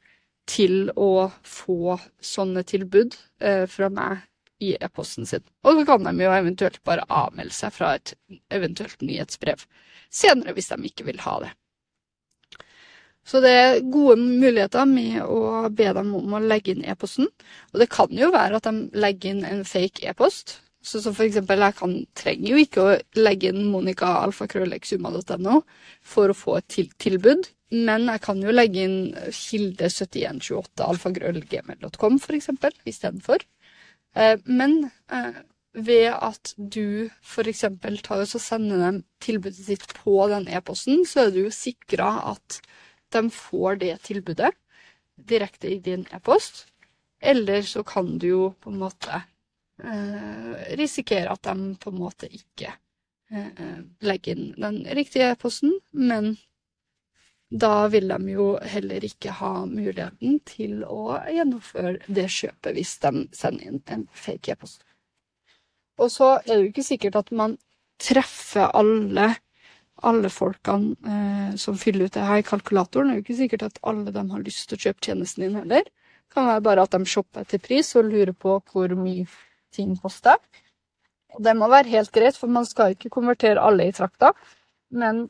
til 0.50 0.92
å 1.00 1.32
få 1.48 1.98
sånne 2.24 2.64
tilbud 2.68 3.16
eh, 3.44 3.66
fra 3.72 3.90
meg 3.92 4.24
i 4.64 4.74
e-posten 4.80 5.28
sin. 5.28 5.44
Og 5.64 5.80
så 5.80 5.88
kan 5.88 6.08
de 6.08 6.14
jo 6.24 6.32
eventuelt 6.36 6.80
bare 6.88 7.08
avmelde 7.10 7.56
seg 7.56 7.76
fra 7.76 7.96
et 7.98 8.14
eventuelt 8.54 9.02
nyhetsbrev 9.04 9.66
senere 10.14 10.56
hvis 10.56 10.72
de 10.72 10.90
ikke 10.90 11.08
vil 11.10 11.22
ha 11.26 11.36
det. 11.44 11.52
Så 13.24 13.40
det 13.40 13.52
er 13.56 13.86
gode 13.88 14.18
muligheter 14.20 14.88
med 14.88 15.22
å 15.24 15.70
be 15.72 15.88
dem 15.96 16.12
om 16.18 16.36
å 16.36 16.42
legge 16.44 16.74
inn 16.74 16.84
e-posten. 16.84 17.30
Og 17.72 17.80
det 17.80 17.88
kan 17.92 18.12
jo 18.12 18.34
være 18.34 18.60
at 18.60 18.68
de 18.68 19.00
legger 19.00 19.32
inn 19.32 19.46
en 19.48 19.64
fake 19.68 20.04
e-post. 20.12 20.58
Så, 20.84 21.00
så 21.00 21.14
for 21.16 21.24
eksempel, 21.26 21.64
jeg 21.64 21.76
kan, 21.80 21.94
trenger 22.20 22.50
jo 22.52 22.60
ikke 22.60 22.84
å 22.84 22.96
legge 23.16 23.54
inn 23.54 23.70
monica.alfakrøllexuma.no 23.72 25.62
for 26.14 26.32
å 26.32 26.36
få 26.38 26.58
et 26.60 26.68
til 26.76 26.90
tilbud. 27.00 27.48
Men 27.74 28.10
jeg 28.12 28.22
kan 28.26 28.42
jo 28.44 28.54
legge 28.54 28.84
inn 28.84 28.98
kilde7128 29.34 30.84
alfagrøllgmail.com 30.92 32.20
for 32.22 32.38
eksempel, 32.38 32.76
istedenfor. 32.90 33.46
Eh, 34.20 34.36
men 34.46 34.92
eh, 35.10 35.40
ved 35.74 36.12
at 36.14 36.54
du 36.58 37.10
f.eks. 37.24 37.66
tar 38.06 38.22
og 38.22 38.30
sender 38.36 38.84
dem 38.84 39.02
tilbudet 39.24 39.66
sitt 39.66 39.88
på 40.04 40.28
den 40.30 40.46
e-posten, 40.52 41.02
så 41.08 41.26
er 41.26 41.34
du 41.34 41.46
jo 41.46 41.56
sikra 41.56 42.12
at 42.36 42.60
de 43.16 43.26
får 43.34 43.82
det 43.82 43.96
tilbudet 44.06 44.52
direkte 45.18 45.72
i 45.72 45.80
din 45.82 46.06
e-post. 46.14 46.68
Eller 47.24 47.64
så 47.66 47.84
kan 47.88 48.18
du 48.20 48.28
jo 48.28 48.48
på 48.62 48.70
en 48.70 48.82
måte 48.84 49.24
risikere 50.80 51.34
at 51.34 51.44
de 51.44 51.76
på 51.80 51.92
en 51.92 52.00
måte 52.00 52.30
ikke 52.32 52.72
eh, 53.32 53.84
legger 54.06 54.36
inn 54.38 54.54
den 54.58 54.82
riktige 54.96 55.34
e-posten, 55.34 55.76
men 55.92 56.36
da 57.54 57.88
vil 57.94 58.10
de 58.10 58.34
jo 58.34 58.48
heller 58.66 59.04
ikke 59.06 59.36
ha 59.38 59.52
muligheten 59.70 60.40
til 60.50 60.82
å 60.90 61.20
gjennomføre 61.30 62.00
det 62.08 62.26
kjøpet 62.34 62.74
hvis 62.74 62.96
de 63.04 63.28
sender 63.36 63.70
inn 63.70 63.82
en 63.94 64.08
fake 64.18 64.56
e-post. 64.56 64.82
Og 66.02 66.10
så 66.10 66.40
er 66.40 66.48
det 66.50 66.62
jo 66.64 66.72
ikke 66.72 66.88
sikkert 66.88 67.20
at 67.20 67.30
man 67.36 67.58
treffer 68.02 68.72
alle, 68.74 69.28
alle 70.02 70.32
folkene 70.34 70.96
eh, 71.06 71.52
som 71.62 71.78
fyller 71.78 72.10
ut 72.10 72.18
det 72.18 72.26
her 72.26 72.42
i 72.42 72.48
kalkulatoren. 72.48 73.12
Det 73.12 73.14
er 73.14 73.20
jo 73.22 73.26
ikke 73.28 73.42
sikkert 73.44 73.68
at 73.70 73.82
alle 73.86 74.16
de 74.16 74.26
har 74.32 74.48
lyst 74.48 74.66
til 74.70 74.80
å 74.80 74.86
kjøpe 74.88 75.06
tjenesten 75.06 75.46
din 75.46 75.60
heller. 75.62 75.86
Det 75.86 76.34
kan 76.34 76.50
være 76.50 76.66
bare 76.66 76.88
at 76.88 76.96
de 76.98 77.06
shopper 77.06 77.46
etter 77.46 77.62
pris 77.62 77.94
og 78.00 78.10
lurer 78.10 78.34
på 78.34 78.58
hvor 78.72 78.96
mye 78.98 79.28
ting 79.74 79.96
koster. 80.00 80.40
Og 81.34 81.42
det 81.44 81.56
må 81.58 81.70
være 81.72 81.92
helt 81.94 82.14
greit, 82.14 82.38
for 82.38 82.52
man 82.52 82.68
skal 82.70 82.94
ikke 82.94 83.12
konvertere 83.14 83.62
alle 83.62 83.90
i 83.90 83.96
trakta. 83.96 84.34
Men 84.94 85.28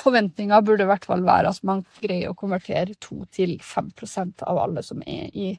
Forventninga 0.00 0.58
burde 0.66 0.82
i 0.82 0.90
hvert 0.90 1.06
fall 1.06 1.22
være 1.22 1.52
at 1.54 1.66
man 1.66 1.84
greier 2.02 2.32
å 2.32 2.38
konvertere 2.38 2.96
2-5% 2.98 4.42
av 4.42 4.58
alle 4.58 4.82
som 4.82 5.02
er 5.06 5.28
i 5.30 5.52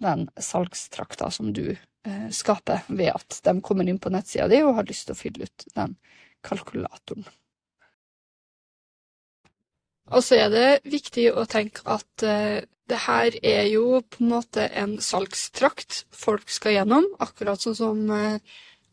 den 0.00 0.26
salgstrakta 0.36 1.30
som 1.32 1.52
du 1.56 1.64
eh, 1.72 2.28
skaper, 2.32 2.84
ved 2.88 3.14
at 3.14 3.40
de 3.46 3.54
kommer 3.64 3.88
inn 3.88 4.00
på 4.00 4.12
nettsida 4.12 4.48
di 4.52 4.60
og 4.64 4.76
har 4.76 4.88
lyst 4.88 5.08
til 5.08 5.16
å 5.16 5.20
fylle 5.20 5.48
ut 5.48 5.66
den 5.76 5.96
kalkulatoren. 6.44 7.24
Og 10.10 10.24
så 10.26 10.40
er 10.42 10.50
det 10.52 10.68
viktig 10.90 11.30
å 11.32 11.46
tenke 11.50 11.84
at 11.88 12.24
eh, 12.26 12.62
det 12.90 12.98
her 13.06 13.36
er 13.46 13.68
jo 13.70 14.00
på 14.02 14.24
en 14.24 14.32
måte 14.32 14.66
en 14.76 14.96
salgstrakt 15.02 16.04
folk 16.14 16.50
skal 16.50 16.80
gjennom, 16.80 17.06
akkurat 17.22 17.62
sånn 17.62 17.78
som 17.78 18.00
eh, 18.14 18.40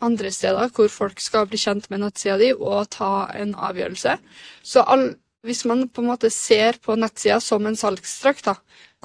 andre 0.05 0.31
steder 0.33 0.69
hvor 0.75 0.91
folk 0.93 1.21
skal 1.23 1.47
bli 1.49 1.59
kjent 1.61 1.89
med 1.89 2.03
nettsida 2.03 2.37
di 2.41 2.51
og 2.53 2.91
ta 2.93 3.29
en 3.33 3.55
avgjørelse. 3.55 4.17
Så 4.61 4.83
all, 4.85 5.09
hvis 5.47 5.63
man 5.69 5.87
på 5.89 6.03
en 6.03 6.11
måte 6.11 6.29
ser 6.33 6.77
på 6.83 6.97
nettsida 6.99 7.39
som 7.41 7.65
en 7.65 7.79
salgstrakt, 7.79 8.45
da, 8.45 8.57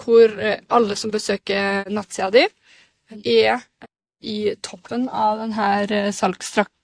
hvor 0.03 0.37
eh, 0.37 0.61
alle 0.69 0.99
som 1.01 1.13
besøker 1.15 1.89
nettsida 1.89 2.29
di, 2.35 2.45
er 3.25 3.65
i 4.23 4.55
toppen 4.65 5.09
av 5.09 5.41
denne 5.41 5.71
eh, 5.89 6.13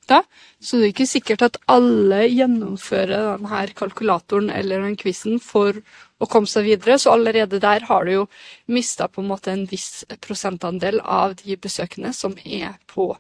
salgstrakta, 0.09 0.25
så 0.61 0.77
det 0.77 0.85
er 0.85 0.93
ikke 0.93 1.07
sikkert 1.07 1.43
at 1.43 1.59
alle 1.69 2.27
gjennomfører 2.29 3.39
denne 3.39 3.75
kalkulatoren 3.75 4.51
eller 4.51 4.83
den 4.83 4.97
quizen 4.97 5.39
for 5.41 5.73
å 6.19 6.27
komme 6.27 6.47
seg 6.47 6.65
videre. 6.65 6.99
Så 6.99 7.13
allerede 7.13 7.61
der 7.61 7.85
har 7.87 8.05
du 8.05 8.13
jo 8.13 8.29
mista 8.67 9.09
på 9.09 9.23
en 9.23 9.29
måte 9.29 9.53
en 9.53 9.67
viss 9.67 10.05
prosentandel 10.21 11.01
av 11.01 11.37
de 11.37 11.57
besøkende 11.57 12.13
som 12.13 12.35
er 12.45 12.79
på 12.87 13.15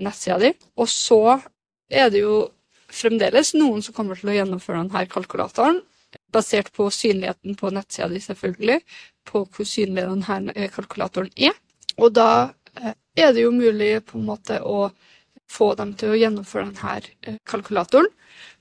nettsida 0.00 0.38
di. 0.38 0.52
Og 0.76 0.88
så 0.88 1.40
er 1.90 2.10
det 2.10 2.24
jo 2.24 2.50
fremdeles 2.88 3.54
noen 3.54 3.82
som 3.82 3.94
kommer 3.94 4.16
til 4.16 4.30
å 4.30 4.38
gjennomføre 4.38 4.82
denne 4.82 5.06
kalkulatoren, 5.10 5.82
basert 6.30 6.70
på 6.72 6.90
synligheten 6.90 7.56
på 7.58 7.70
nettsida 7.74 8.08
di, 8.08 8.20
selvfølgelig, 8.22 8.80
på 9.26 9.46
hvor 9.46 9.66
synlig 9.66 10.06
denne 10.06 10.68
kalkulatoren 10.74 11.30
er. 11.36 11.54
Og 11.98 12.10
da 12.14 12.50
eh, 12.80 12.94
er 13.14 13.32
det 13.34 13.44
jo 13.44 13.54
mulig 13.54 14.00
på 14.06 14.18
en 14.18 14.26
måte 14.26 14.60
å 14.62 14.88
få 15.54 15.70
dem 15.78 15.94
til 15.98 16.12
å 16.12 16.18
gjennomføre 16.18 16.72
denne 16.72 16.96
eh, 17.22 17.38
kalkulatoren. 17.48 18.10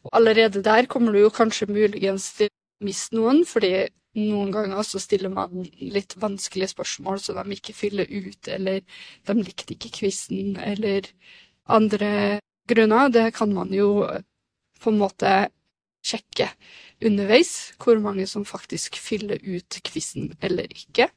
Og 0.06 0.14
allerede 0.20 0.64
der 0.66 0.88
kommer 0.92 1.16
du 1.16 1.24
jo 1.24 1.34
kanskje 1.34 1.72
muligens 1.72 2.30
til 2.38 2.52
å 2.52 2.88
miste 2.88 3.18
noen, 3.18 3.44
fordi 3.48 3.88
noen 4.20 4.52
ganger 4.54 4.86
så 4.86 5.02
stiller 5.02 5.32
man 5.34 5.66
litt 5.80 6.14
vanskelige 6.22 6.76
spørsmål 6.76 7.18
så 7.22 7.34
de 7.40 7.56
ikke 7.56 7.74
fyller 7.74 8.10
ut, 8.12 8.50
eller 8.52 8.84
de 9.26 9.36
likte 9.40 9.74
ikke 9.74 9.94
quizen, 10.02 10.54
eller 10.62 11.10
andre 11.66 12.40
grunner. 12.70 13.10
Det 13.10 13.32
kan 13.38 13.54
man 13.56 13.74
jo 13.74 14.06
på 14.84 14.94
en 14.94 15.02
måte 15.02 15.34
sjekke 16.04 16.50
underveis, 17.04 17.74
hvor 17.82 18.00
mange 18.04 18.28
som 18.30 18.46
faktisk 18.46 19.00
fyller 19.02 19.42
ut 19.42 19.80
quizen 19.88 20.34
eller 20.44 20.70
ikke. 20.70 21.10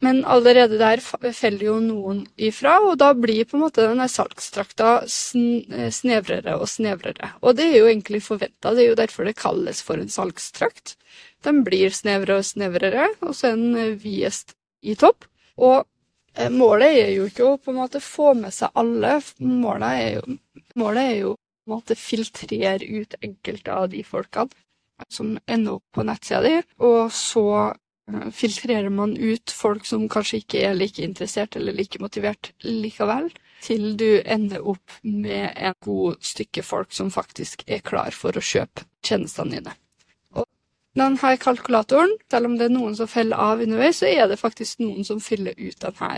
Men 0.00 0.20
allerede 0.24 0.78
der 0.78 1.00
faller 1.02 1.64
jo 1.64 1.78
noen 1.82 2.20
ifra, 2.38 2.76
og 2.86 3.00
da 3.00 3.10
blir 3.18 3.48
på 3.48 3.56
en 3.56 3.64
måte 3.64 3.82
denne 3.82 4.06
salgstrakta 4.10 4.92
snevrere 5.10 6.54
og 6.54 6.68
snevrere. 6.70 7.32
Og 7.42 7.56
det 7.58 7.66
er 7.66 7.80
jo 7.80 7.88
egentlig 7.90 8.20
forventa, 8.22 8.76
det 8.76 8.84
er 8.84 8.92
jo 8.92 9.00
derfor 9.00 9.26
det 9.26 9.34
kalles 9.40 9.82
for 9.82 9.98
en 9.98 10.12
salgstrakt. 10.12 10.94
Den 11.42 11.64
blir 11.66 11.90
snevrere 11.94 12.38
og 12.38 12.46
snevrere, 12.46 13.08
og 13.26 13.34
så 13.34 13.50
er 13.50 13.58
den 13.58 13.98
videst 13.98 14.54
i 14.86 14.94
topp. 14.98 15.26
Og 15.58 15.82
eh, 16.36 16.52
målet 16.54 16.94
er 17.02 17.12
jo 17.16 17.26
ikke 17.26 17.48
å 17.48 17.58
på 17.58 17.74
en 17.74 17.80
måte 17.80 18.02
få 18.02 18.36
med 18.38 18.54
seg 18.54 18.78
alle, 18.78 19.18
målet 19.42 20.04
er 20.04 20.14
jo, 20.20 20.38
målet 20.78 21.02
er 21.02 21.20
jo 21.24 21.34
på 21.34 21.72
en 21.72 21.74
måte 21.74 21.98
filtrere 21.98 22.86
ut 22.86 23.18
enkelte 23.18 23.82
av 23.82 23.90
de 23.90 24.06
folkene 24.06 24.54
som 25.10 25.36
ender 25.46 25.78
opp 25.78 25.94
på 25.94 26.06
nettsida 26.06 26.40
di, 26.42 26.56
og 26.86 27.10
så 27.14 27.48
Eh, 27.54 27.87
filtrerer 28.32 28.88
man 28.92 29.16
ut 29.16 29.52
folk 29.52 29.86
som 29.86 30.08
kanskje 30.10 30.42
ikke 30.42 30.62
er 30.64 30.76
like 30.76 31.02
interessert 31.04 31.56
eller 31.56 31.76
like 31.76 32.00
motivert 32.00 32.52
likevel, 32.64 33.28
til 33.64 33.96
du 33.98 34.20
ender 34.24 34.64
opp 34.70 34.98
med 35.02 35.50
en 35.56 35.76
god 35.84 36.20
stykke 36.24 36.62
folk 36.62 36.94
som 36.94 37.10
faktisk 37.10 37.64
er 37.66 37.82
klar 37.84 38.14
for 38.14 38.36
å 38.36 38.44
kjøpe 38.44 38.86
tjenestene 39.04 39.58
dine. 39.58 39.74
Og 40.38 40.46
denne 40.98 41.34
kalkulatoren, 41.42 42.14
selv 42.30 42.50
om 42.50 42.58
det 42.58 42.68
er 42.68 42.76
noen 42.76 42.96
som 42.98 43.10
feller 43.10 43.40
av 43.50 43.64
underveis, 43.64 44.00
så 44.00 44.10
er 44.10 44.28
det 44.30 44.40
faktisk 44.40 44.80
noen 44.84 45.04
som 45.06 45.20
fyller 45.22 45.58
ut 45.58 45.80
denne 45.82 46.12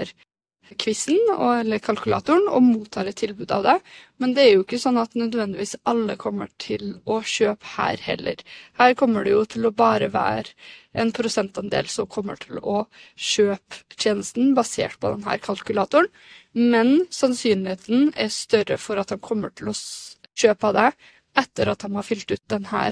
quizen 0.78 1.18
eller 1.38 1.80
kalkulatoren 1.82 2.46
og 2.50 2.62
mottar 2.62 3.08
et 3.10 3.18
tilbud 3.18 3.50
av 3.54 3.64
det. 3.66 3.76
Men 4.22 4.34
det 4.36 4.44
er 4.44 4.52
jo 4.54 4.64
ikke 4.64 4.80
sånn 4.82 5.00
at 5.00 5.16
nødvendigvis 5.18 5.76
alle 5.90 6.16
kommer 6.20 6.50
til 6.62 7.00
å 7.10 7.20
kjøpe 7.26 7.72
her 7.76 8.02
heller. 8.04 8.42
Her 8.78 8.94
kommer 8.98 9.26
det 9.26 9.34
jo 9.34 9.44
til 9.54 9.66
å 9.66 9.74
bare 9.74 10.10
være 10.14 10.52
en 11.00 11.12
prosentandel 11.16 11.90
som 11.90 12.10
kommer 12.10 12.38
til 12.42 12.60
å 12.62 12.84
kjøpe 13.16 13.82
tjenesten 13.96 14.54
basert 14.58 14.98
på 15.00 15.14
denne 15.14 15.38
kalkulatoren. 15.42 16.10
Men 16.54 17.06
sannsynligheten 17.14 18.12
er 18.18 18.32
større 18.34 18.78
for 18.82 19.00
at 19.00 19.12
de 19.14 19.20
kommer 19.22 19.54
til 19.54 19.70
å 19.70 19.76
kjøpe 20.38 20.70
av 20.70 20.78
det 20.78 20.90
etter 21.40 21.70
at 21.70 21.84
de 21.84 21.94
har 21.94 22.06
fylt 22.06 22.32
ut 22.34 22.42
denne 22.50 22.86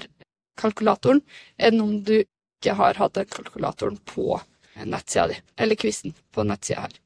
kalkulatoren, 0.58 1.22
enn 1.58 1.82
om 1.82 1.98
du 2.06 2.20
ikke 2.20 2.74
har 2.78 2.98
hatt 2.98 3.14
den 3.18 3.28
kalkulatoren 3.30 3.98
på 4.06 4.38
nettsida 4.86 5.28
di, 5.30 5.36
eller 5.56 5.78
quizen 5.78 6.14
på 6.34 6.44
nettsida 6.46 6.86
her. 6.86 6.96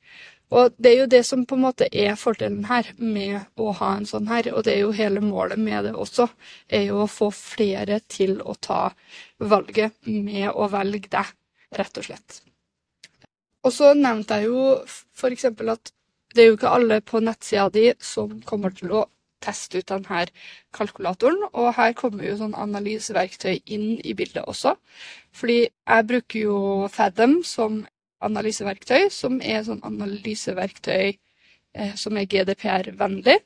Og 0.53 0.75
det 0.77 0.91
er 0.91 0.99
jo 1.01 1.09
det 1.09 1.23
som 1.25 1.47
på 1.49 1.57
en 1.57 1.65
måte 1.65 1.87
er 1.89 2.17
fordelen 2.21 2.67
her 2.69 2.91
med 3.01 3.39
å 3.57 3.73
ha 3.79 3.95
en 3.97 4.09
sånn 4.09 4.29
her, 4.29 4.51
og 4.53 4.67
det 4.67 4.75
er 4.75 4.83
jo 4.83 4.93
hele 4.97 5.23
målet 5.25 5.61
med 5.61 5.87
det 5.89 5.95
også, 5.97 6.27
er 6.69 6.91
jo 6.91 7.03
å 7.05 7.09
få 7.11 7.31
flere 7.33 8.03
til 8.05 8.37
å 8.45 8.55
ta 8.61 8.83
valget 9.41 9.97
med 10.05 10.51
å 10.53 10.69
velge 10.73 11.09
deg, 11.15 11.31
rett 11.79 12.03
og 12.03 12.09
slett. 12.09 12.43
Og 13.65 13.73
så 13.73 13.95
nevnte 13.97 14.43
jeg 14.43 14.51
jo 14.51 15.33
eksempel 15.33 15.73
at 15.73 15.93
det 16.35 16.45
er 16.45 16.51
jo 16.51 16.59
ikke 16.59 16.75
alle 16.77 17.01
på 17.05 17.21
nettsida 17.23 17.69
di 17.73 17.87
som 18.03 18.41
kommer 18.49 18.75
til 18.77 18.93
å 18.93 19.07
teste 19.43 19.81
ut 19.81 19.89
denne 19.89 20.27
kalkulatoren, 20.75 21.49
og 21.53 21.73
her 21.79 21.97
kommer 21.99 22.29
jo 22.29 22.37
sånn 22.39 22.55
analyseverktøy 22.59 23.63
inn 23.75 23.97
i 24.05 24.15
bildet 24.19 24.45
også. 24.47 24.77
Fordi 25.35 25.65
jeg 25.65 26.09
bruker 26.13 26.45
jo 26.45 26.59
Fathom 26.93 27.41
som 27.47 27.83
analyseverktøy, 28.25 29.09
som 29.13 29.41
er 29.43 29.65
sånn 29.67 29.83
analyseverktøy 29.87 31.13
eh, 31.13 31.95
som 31.99 32.17
er 32.19 32.29
GDPR-vennlig. 32.31 33.39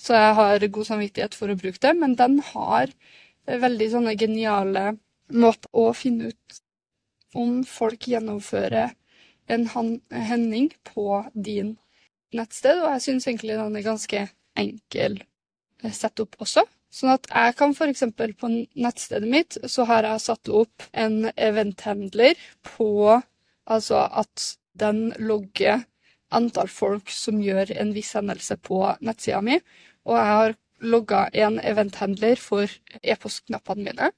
Så 0.00 0.16
jeg 0.16 0.36
har 0.38 0.66
god 0.76 0.88
samvittighet 0.88 1.36
for 1.36 1.52
å 1.52 1.58
bruke 1.60 1.82
det, 1.82 1.92
men 1.98 2.16
den 2.18 2.38
har 2.52 2.88
eh, 2.88 3.60
veldig 3.60 3.90
sånne 3.94 4.16
geniale 4.20 4.94
måter 5.30 5.70
å 5.76 5.90
finne 5.94 6.32
ut 6.32 6.60
om 7.38 7.60
folk 7.68 8.08
gjennomfører 8.10 8.96
en 9.50 9.66
hending 10.10 10.70
på 10.86 11.22
din 11.34 11.76
nettsted, 12.34 12.78
og 12.82 12.94
jeg 12.94 13.06
syns 13.06 13.26
egentlig 13.26 13.58
den 13.58 13.78
er 13.78 13.86
ganske 13.86 14.26
enkel 14.58 15.18
sett 15.94 16.22
opp 16.22 16.36
også. 16.42 16.64
Sånn 16.90 17.12
at 17.14 17.28
jeg 17.30 17.54
kan 17.58 17.74
f.eks. 17.74 18.02
på 18.38 18.50
nettstedet 18.50 19.30
mitt 19.30 19.58
så 19.70 19.86
har 19.86 20.06
jeg 20.08 20.24
satt 20.24 20.50
opp 20.50 20.86
en 20.90 21.30
eventhandler 21.36 22.38
på 22.66 23.20
Altså 23.70 24.02
at 24.22 24.46
den 24.80 25.10
logger 25.18 25.84
antall 26.34 26.70
folk 26.70 27.10
som 27.10 27.40
gjør 27.42 27.72
en 27.76 27.94
viss 27.94 28.14
hendelse 28.18 28.56
på 28.62 28.82
nettsida 29.04 29.40
mi. 29.44 29.58
Og 30.06 30.16
jeg 30.16 30.32
har 30.32 30.56
logga 30.80 31.26
en 31.36 31.58
eventhandler 31.60 32.40
for 32.40 32.70
e-postknappene 33.02 33.84
mine. 33.90 34.10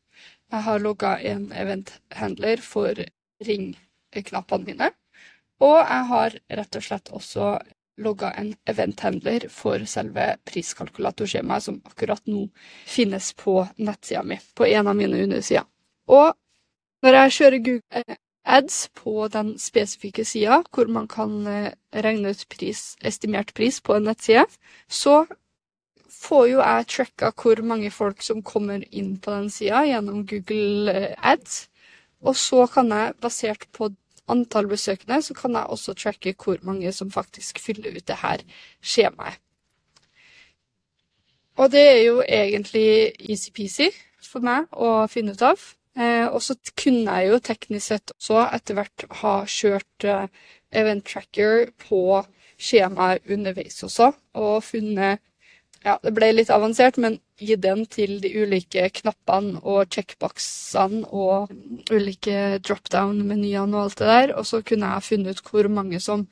Jeg 0.53 0.67
har 0.67 0.83
logga 0.83 1.17
en 1.33 1.49
eventhandler 1.57 2.63
for 2.63 2.99
ringknappene 3.47 4.69
mine. 4.69 4.91
Og 5.63 5.79
jeg 5.79 6.09
har 6.11 6.37
rett 6.59 6.79
og 6.79 6.85
slett 6.85 7.13
også 7.15 7.55
logga 8.03 8.33
en 8.41 8.53
eventhandler 8.69 9.47
for 9.53 9.85
selve 9.87 10.33
priskalkulatorskjemaet, 10.49 11.67
som 11.67 11.81
akkurat 11.87 12.23
nå 12.27 12.47
finnes 12.89 13.33
på 13.39 13.61
nettsida 13.79 14.25
mi, 14.27 14.39
på 14.57 14.67
en 14.67 14.89
av 14.89 14.97
mine 14.99 15.21
undersider. 15.23 15.69
Og 16.09 16.33
når 17.03 17.19
jeg 17.19 17.35
kjører 17.39 17.65
Google 17.69 18.17
ads 18.45 18.89
på 18.95 19.29
den 19.29 19.55
spesifikke 19.59 20.25
sida, 20.25 20.63
hvor 20.75 20.89
man 20.91 21.09
kan 21.09 21.47
eh, 21.47 21.73
regne 21.95 22.33
ut 22.35 22.45
pris, 22.51 22.97
estimert 23.05 23.55
pris 23.55 23.81
på 23.81 23.97
en 23.97 24.09
nettside, 24.11 24.47
så 24.89 25.25
får 26.23 26.47
jo 26.51 26.61
jeg 26.61 26.89
tracka 26.91 27.33
hvor 27.43 27.63
mange 27.67 27.91
folk 27.91 28.23
som 28.23 28.43
kommer 28.43 28.85
inn 28.91 29.17
på 29.23 29.33
den 29.35 29.51
sida 29.51 29.85
gjennom 29.87 30.27
Google 30.27 30.95
eh, 30.95 31.15
ads. 31.19 31.69
Og 32.23 32.37
så 32.39 32.67
kan 32.71 32.91
jeg, 32.95 33.15
basert 33.21 33.67
på 33.75 33.91
antall 34.31 34.69
besøkende, 34.71 35.23
så 35.23 35.35
kan 35.35 35.55
jeg 35.59 35.67
også 35.75 35.95
tracke 35.99 36.35
hvor 36.39 36.59
mange 36.63 36.93
som 36.93 37.11
faktisk 37.11 37.59
fyller 37.59 37.97
ut 37.97 38.07
det 38.07 38.21
her 38.23 38.45
skjemaet. 38.81 39.41
Og 41.61 41.69
det 41.73 41.83
er 41.85 42.01
jo 42.07 42.23
egentlig 42.25 43.13
easy-peasy 43.21 43.91
for 44.25 44.41
meg 44.41 44.71
å 44.73 45.05
finne 45.13 45.35
ut 45.37 45.43
av. 45.45 45.61
Eh, 45.99 46.27
og 46.27 46.41
så 46.41 46.57
kunne 46.79 47.19
jeg 47.19 47.33
jo 47.33 47.41
teknisk 47.45 47.87
sett 47.91 48.13
også 48.17 48.47
etter 48.57 48.79
hvert 48.79 49.05
ha 49.21 49.33
kjørt 49.45 50.07
eh, 50.09 50.31
event 50.73 51.05
tracker 51.05 51.67
på 51.85 52.23
skjemaet 52.63 53.29
underveis 53.29 53.83
også, 53.85 54.13
og 54.39 54.65
funnet 54.65 55.21
Ja, 55.83 55.97
det 55.99 56.13
ble 56.15 56.29
litt 56.31 56.51
avansert, 56.55 56.95
men 57.03 57.17
gi 57.43 57.57
den 57.59 57.81
til 57.91 58.21
de 58.23 58.29
ulike 58.39 58.85
knappene 59.01 59.59
og 59.67 59.89
checkboxene 59.91 61.09
og 61.11 61.51
ulike 61.91 62.61
dropdown-menyene 62.63 63.75
og 63.75 63.89
alt 63.89 63.99
det 63.99 64.11
der, 64.13 64.35
og 64.39 64.47
så 64.47 64.61
kunne 64.63 64.93
jeg 64.93 65.07
funnet 65.09 65.41
ut 65.41 65.51
hvor 65.51 65.67
mange 65.81 65.99
som 65.99 66.29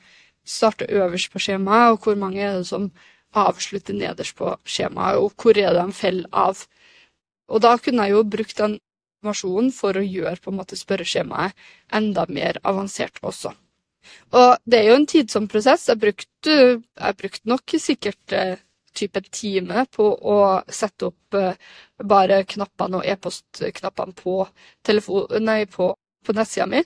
starter 0.47 0.87
øverst 0.87 1.33
på 1.33 1.41
skjemaet, 1.43 1.91
og 1.91 2.07
hvor 2.07 2.15
mange 2.15 2.39
er 2.39 2.61
det 2.61 2.69
som 2.69 2.87
avslutter 3.35 3.93
nederst 3.99 4.37
på 4.39 4.55
skjemaet, 4.63 5.19
og 5.19 5.35
hvor 5.35 5.59
er 5.59 5.75
det 5.75 5.83
de 5.83 5.99
faller 5.99 6.31
av. 6.31 6.63
Og 7.51 7.59
da 7.67 7.75
kunne 7.75 8.07
jeg 8.07 8.15
jo 8.15 8.23
brukt 8.23 8.57
den 8.57 8.79
informasjon 9.21 9.71
for 9.71 9.97
å 9.97 10.01
gjøre 10.03 10.39
på 10.41 10.51
en 10.51 10.57
måte 10.57 10.77
spørreskjemaet 10.77 11.53
enda 11.93 12.25
mer 12.29 12.57
avansert 12.63 13.19
også. 13.21 13.53
Og 14.33 14.57
det 14.65 14.79
er 14.79 14.89
jo 14.89 14.97
en 14.97 15.07
tidsom 15.07 15.47
prosess. 15.47 15.87
Jeg 15.89 15.99
brukte, 16.01 16.55
jeg 16.81 17.17
brukte 17.17 17.49
nok 17.49 17.75
sikkert 17.77 18.33
eh, 18.33 18.57
type 18.93 19.19
en 19.19 19.29
time 19.31 19.85
på 19.93 20.03
å 20.03 20.61
sette 20.67 21.11
opp 21.11 21.37
eh, 21.37 21.53
bare 22.03 22.43
knappene 22.49 22.97
og 22.97 23.05
e-postknappene 23.05 24.17
på, 24.17 24.47
på, 25.75 25.91
på 26.25 26.33
nettsida 26.33 26.67
mi. 26.67 26.81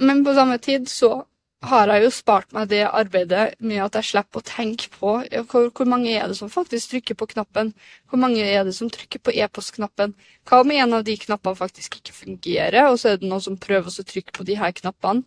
Men 0.00 0.24
på 0.24 0.34
samme 0.36 0.58
tid 0.58 0.90
så 0.92 1.24
har 1.64 1.88
jeg 1.88 2.04
jo 2.04 2.10
spart 2.12 2.52
meg 2.54 2.68
det 2.70 2.82
arbeidet 2.84 3.56
med 3.64 3.80
at 3.80 3.96
jeg 3.98 4.10
slipper 4.10 4.42
å 4.42 4.46
tenke 4.46 4.90
på 4.92 5.12
hvor, 5.48 5.70
hvor, 5.72 5.88
mange 5.88 6.12
er 6.12 6.28
det 6.28 6.36
som 6.38 6.50
faktisk 6.52 6.92
trykker 6.92 7.16
på 7.18 7.28
knappen, 7.32 7.72
hvor 8.10 8.20
mange 8.20 8.44
er 8.44 8.66
det 8.66 8.74
som 8.76 8.90
trykker 8.92 9.22
på 9.24 9.32
e-postknappen, 9.32 10.12
hva 10.46 10.60
om 10.62 10.72
en 10.74 10.98
av 10.98 11.06
de 11.06 11.16
knappene 11.20 11.58
faktisk 11.58 11.98
ikke 12.00 12.14
fungerer, 12.16 12.90
og 12.90 13.00
så 13.00 13.14
er 13.14 13.20
det 13.20 13.30
noen 13.30 13.44
som 13.44 13.58
prøver 13.60 13.88
å 13.88 14.08
trykke 14.12 14.36
på 14.36 14.46
de 14.46 14.58
her 14.60 14.74
knappene, 14.76 15.24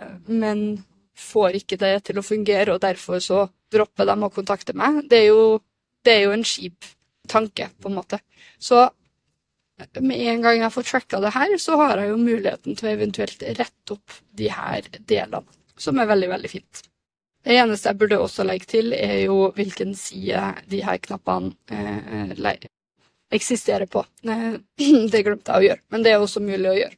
eh, 0.00 0.16
men 0.30 0.84
får 1.18 1.58
ikke 1.60 1.78
det 1.82 1.94
til 2.08 2.20
å 2.20 2.26
fungere, 2.26 2.74
og 2.74 2.82
derfor 2.82 3.22
så 3.22 3.46
dropper 3.74 4.06
de 4.08 4.16
å 4.22 4.34
kontakte 4.34 4.74
meg. 4.78 5.04
Det 5.10 5.24
er 5.24 5.28
jo, 5.32 5.58
det 6.06 6.14
er 6.14 6.28
jo 6.28 6.36
en 6.36 6.46
kjip 6.46 6.86
tanke, 7.30 7.68
på 7.82 7.90
en 7.90 7.98
måte. 7.98 8.20
Så 8.62 8.86
med 9.98 10.22
en 10.30 10.42
gang 10.42 10.62
jeg 10.62 10.74
får 10.74 10.86
tracka 10.86 11.20
det 11.22 11.34
her, 11.34 11.54
så 11.58 11.78
har 11.82 11.98
jeg 11.98 12.12
jo 12.12 12.18
muligheten 12.22 12.78
til 12.78 12.88
å 12.88 12.94
eventuelt 12.94 13.42
rette 13.58 13.96
opp 13.96 14.18
de 14.38 14.50
her 14.54 14.86
delene 15.02 15.42
som 15.78 15.98
er 15.98 16.10
veldig, 16.10 16.30
veldig 16.34 16.50
fint. 16.50 16.82
Det 17.44 17.58
eneste 17.60 17.90
jeg 17.90 18.00
burde 18.00 18.20
også 18.24 18.44
legge 18.46 18.68
til, 18.70 18.92
er 18.96 19.26
jo 19.26 19.50
hvilken 19.56 19.92
side 19.98 20.40
de 20.70 20.80
her 20.84 21.00
knappene 21.04 21.52
eh, 21.68 22.68
eksisterer 23.34 23.86
på. 23.90 24.04
Det 25.12 25.24
glemte 25.26 25.52
jeg 25.52 25.58
å 25.58 25.66
gjøre, 25.68 25.82
men 25.92 26.04
det 26.04 26.14
er 26.14 26.22
også 26.22 26.40
mulig 26.44 26.70
å 26.70 26.78
gjøre. 26.78 26.96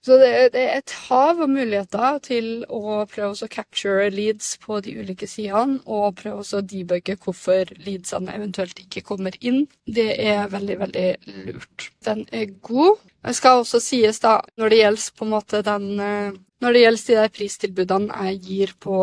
Så 0.00 0.16
det, 0.16 0.52
det, 0.54 0.60
er 0.64 0.78
et 0.78 0.92
hav 1.10 1.42
av 1.44 1.50
muligheter 1.52 2.20
til 2.24 2.46
å 2.72 3.02
prøve 3.04 3.34
å 3.36 3.48
capture 3.52 4.06
leads 4.08 4.54
på 4.62 4.78
de 4.80 4.94
ulike 4.96 5.26
sidene, 5.28 5.76
og 5.84 6.16
prøve 6.22 6.40
å 6.40 6.62
debugge 6.64 7.18
hvorfor 7.20 7.68
leadsene 7.84 8.32
eventuelt 8.32 8.80
ikke 8.80 9.04
kommer 9.04 9.36
inn. 9.44 9.66
Det 9.84 10.14
er 10.24 10.48
veldig, 10.48 10.78
veldig 10.86 11.08
lurt. 11.50 11.90
Den 12.08 12.24
er 12.32 12.48
god. 12.64 13.02
Det 13.28 13.36
skal 13.36 13.60
også 13.60 13.82
sies, 13.84 14.22
da, 14.24 14.38
når 14.56 14.72
det 14.72 14.80
gjelder 14.80 15.18
på 15.18 15.28
en 15.28 15.34
måte 15.34 15.60
den 15.68 15.90
eh, 16.00 16.40
Når 16.60 16.74
det 16.74 16.80
gjelder 16.84 17.04
de 17.06 17.18
der 17.18 17.34
pristilbudene 17.34 18.24
jeg 18.28 18.40
gir 18.44 18.72
på 18.84 18.96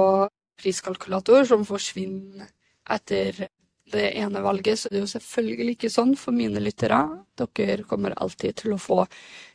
priskalkulator, 0.61 1.45
som 1.49 1.65
forsvinner 1.65 2.49
etter 2.93 3.47
det 3.91 4.07
ene 4.19 4.41
valget, 4.43 4.79
så 4.79 4.91
det 4.91 4.99
er 4.99 5.05
jo 5.05 5.11
selvfølgelig 5.15 5.75
ikke 5.77 5.91
sånn 5.91 6.13
for 6.19 6.35
mine 6.35 6.61
lyttere. 6.61 6.99
Dere 7.39 7.85
kommer 7.87 8.15
alltid 8.17 8.61
til 8.61 8.75
å 8.75 8.81
få 8.81 9.03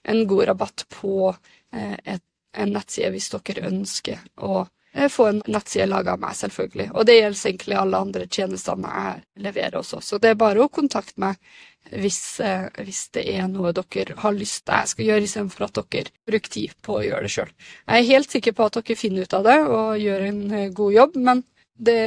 en 0.08 0.22
god 0.28 0.46
rabatt 0.52 0.86
på 0.92 1.30
eh, 1.30 1.98
et, 2.16 2.24
en 2.56 2.72
nettside 2.72 3.12
hvis 3.12 3.28
dere 3.34 3.66
ønsker 3.68 4.22
å 4.40 4.64
eh, 4.94 5.10
få 5.12 5.28
en 5.28 5.42
nettside 5.52 5.88
laga 5.90 6.16
av 6.16 6.22
meg, 6.24 6.38
selvfølgelig. 6.38 6.88
Og 6.94 7.06
det 7.08 7.18
gjelder 7.18 7.50
egentlig 7.52 7.78
alle 7.82 8.02
andre 8.06 8.28
tjenestene 8.28 8.94
jeg 8.96 9.44
leverer 9.48 9.78
også. 9.82 10.00
Så 10.00 10.20
det 10.22 10.32
er 10.32 10.40
bare 10.40 10.64
å 10.64 10.72
kontakte 10.72 11.20
meg 11.22 11.36
hvis, 11.90 12.40
eh, 12.40 12.68
hvis 12.86 13.08
det 13.16 13.24
er 13.34 13.48
noe 13.50 13.72
dere 13.76 14.16
har 14.22 14.36
lyst 14.36 14.64
til 14.66 14.74
jeg 14.78 14.92
skal 14.92 15.08
gjøre, 15.08 15.26
istedenfor 15.28 15.66
at 15.66 15.80
dere 15.80 16.12
bruker 16.28 16.54
tid 16.56 16.76
på 16.82 16.98
å 16.98 17.04
gjøre 17.06 17.26
det 17.26 17.32
sjøl. 17.34 17.50
Jeg 17.88 18.02
er 18.02 18.10
helt 18.12 18.36
sikker 18.36 18.56
på 18.56 18.68
at 18.68 18.78
dere 18.78 18.98
finner 18.98 19.26
ut 19.26 19.34
av 19.38 19.48
det 19.48 19.58
og 19.66 19.98
gjør 20.00 20.28
en 20.28 20.44
god 20.78 20.92
jobb, 20.98 21.18
men 21.28 21.44
det 21.74 22.00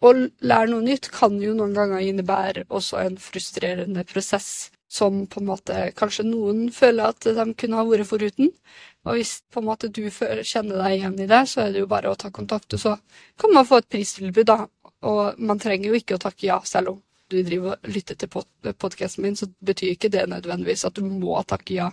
å 0.00 0.12
lære 0.16 0.70
noe 0.72 0.84
nytt 0.84 1.10
kan 1.12 1.36
jo 1.42 1.54
noen 1.56 1.74
ganger 1.76 2.04
innebære 2.04 2.66
også 2.72 3.02
en 3.02 3.18
frustrerende 3.20 4.04
prosess 4.08 4.70
som 4.90 5.26
på 5.30 5.38
en 5.40 5.46
måte 5.46 5.74
kanskje 5.98 6.24
noen 6.26 6.64
føler 6.74 7.12
at 7.12 7.28
de 7.36 7.44
kunne 7.54 7.78
ha 7.78 7.84
vært 7.86 8.08
foruten. 8.08 8.48
Og 9.06 9.16
hvis 9.16 9.36
på 9.52 9.62
en 9.62 9.68
måte 9.68 9.90
du 9.92 10.02
kjenner 10.10 10.80
deg 10.80 10.96
igjen 10.96 11.20
i 11.20 11.28
det, 11.30 11.44
så 11.48 11.62
er 11.64 11.74
det 11.74 11.84
jo 11.84 11.90
bare 11.90 12.10
å 12.10 12.18
ta 12.18 12.32
kontakt, 12.34 12.74
og 12.74 12.82
så 12.82 12.96
kan 13.38 13.54
man 13.54 13.68
få 13.68 13.80
et 13.80 13.88
pristilbud, 13.92 14.48
da. 14.50 14.66
Og 15.06 15.38
man 15.40 15.60
trenger 15.62 15.92
jo 15.92 16.00
ikke 16.00 16.18
å 16.18 16.24
takke 16.26 16.48
ja, 16.48 16.58
selv 16.66 16.94
om 16.94 16.98
du 17.30 17.38
driver 17.46 17.76
og 17.76 17.94
lytter 17.94 18.18
til 18.18 18.30
podkasten 18.30 19.24
min, 19.24 19.38
så 19.38 19.48
betyr 19.64 19.94
ikke 19.94 20.10
det 20.12 20.26
nødvendigvis 20.30 20.84
at 20.88 20.96
du 20.98 21.04
må 21.06 21.38
takke 21.48 21.76
ja, 21.76 21.88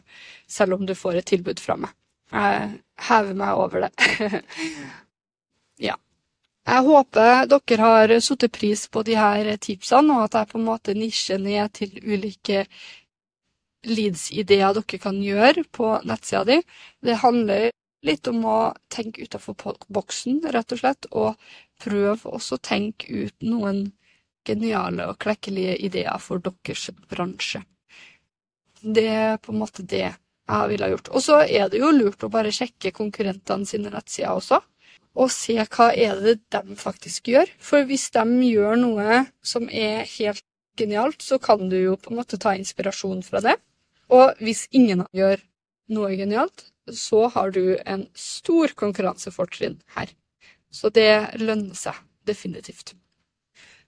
selv 0.50 0.78
om 0.78 0.86
du 0.88 0.96
får 0.98 1.22
et 1.22 1.30
tilbud 1.34 1.62
fra 1.64 1.78
meg. 1.80 1.94
Jeg 2.34 2.72
hever 3.08 3.38
meg 3.40 3.62
over 3.62 3.88
det. 3.88 3.92
ja. 5.88 5.96
Jeg 6.68 6.84
håper 6.84 7.46
dere 7.48 7.78
har 7.80 8.14
satt 8.20 8.44
pris 8.52 8.88
på 8.92 9.04
de 9.08 9.16
her 9.16 9.54
tipsene, 9.64 10.18
og 10.18 10.26
at 10.26 10.36
jeg 10.36 10.52
på 10.52 10.60
en 10.60 10.68
måte 10.68 10.96
nisjer 10.98 11.40
ned 11.40 11.72
til 11.80 11.94
ulike 12.04 12.66
leads-ideer 13.88 14.76
dere 14.76 15.00
kan 15.00 15.22
gjøre 15.24 15.64
på 15.72 15.94
nettsida 16.04 16.44
di. 16.50 16.58
Det 17.00 17.22
handler 17.24 17.70
litt 18.08 18.28
om 18.28 18.44
å 18.46 18.58
tenke 18.94 19.24
utafor 19.24 19.56
boksen, 19.88 20.42
rett 20.52 20.76
og 20.76 20.82
slett, 20.82 21.08
og 21.12 21.40
prøve 21.82 22.36
også 22.36 22.58
å 22.58 22.66
tenke 22.68 23.08
ut 23.28 23.48
noen 23.48 23.86
geniale 24.48 25.10
og 25.12 25.20
klekkelige 25.24 25.76
ideer 25.88 26.22
for 26.24 26.42
deres 26.44 26.88
bransje. 27.12 27.64
Det 28.82 29.08
er 29.10 29.38
på 29.42 29.54
en 29.54 29.62
måte 29.62 29.84
det 29.84 30.06
jeg 30.08 30.72
ville 30.72 30.88
ha 30.88 30.94
gjort. 30.94 31.12
Og 31.12 31.24
så 31.24 31.42
er 31.44 31.70
det 31.72 31.82
jo 31.82 31.92
lurt 31.92 32.24
å 32.24 32.32
bare 32.32 32.54
sjekke 32.56 32.94
konkurrentene 32.96 33.68
sine 33.68 33.92
nettsider 33.92 34.38
også, 34.38 34.62
og 35.18 35.32
se 35.34 35.58
hva 35.58 35.90
er 35.98 36.20
det 36.22 36.38
de 36.54 36.78
faktisk 36.78 37.32
gjør. 37.34 37.50
For 37.58 37.88
hvis 37.90 38.10
de 38.16 38.24
gjør 38.48 38.78
noe 38.80 39.24
som 39.42 39.68
er 39.68 40.06
helt 40.18 40.46
genialt, 40.78 41.24
så 41.26 41.40
kan 41.42 41.68
du 41.72 41.78
jo 41.80 41.98
på 41.98 42.14
en 42.14 42.22
måte 42.22 42.40
ta 42.40 42.54
inspirasjon 42.56 43.24
fra 43.26 43.42
det. 43.44 43.58
Og 44.14 44.38
hvis 44.40 44.68
ingen 44.78 45.04
gjør 45.16 45.42
noe 45.92 46.14
genialt, 46.20 46.70
så 46.88 47.26
har 47.34 47.52
du 47.52 47.76
en 47.84 48.06
stor 48.16 48.72
konkurransefortrinn 48.78 49.82
her. 49.98 50.14
Så 50.72 50.92
det 50.94 51.40
lønner 51.42 51.76
seg 51.76 51.98
definitivt. 52.28 52.94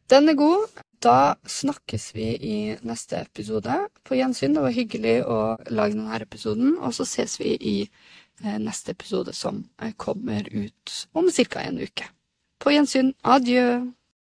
Den 0.10 0.30
er 0.30 0.34
god. 0.34 0.80
Da 1.04 1.36
snakkes 1.46 2.16
vi 2.16 2.32
i 2.36 2.56
neste 2.82 3.22
episode. 3.22 3.76
På 4.04 4.18
gjensyn. 4.18 4.56
Det 4.56 4.64
var 4.64 4.74
hyggelig 4.74 5.20
å 5.30 5.38
lage 5.70 5.94
denne 5.94 6.18
episoden. 6.18 6.74
Og 6.82 6.96
så 6.98 7.06
ses 7.06 7.38
vi 7.40 7.54
i 7.54 7.76
eh, 7.86 8.58
neste 8.58 8.96
episode, 8.98 9.36
som 9.38 9.62
kommer 10.02 10.50
ut 10.50 10.96
om 11.14 11.30
ca. 11.30 11.62
en 11.62 11.80
uke. 11.80 12.10
På 12.60 12.74
gjensyn. 12.74 13.14
Adjø. 13.22 13.68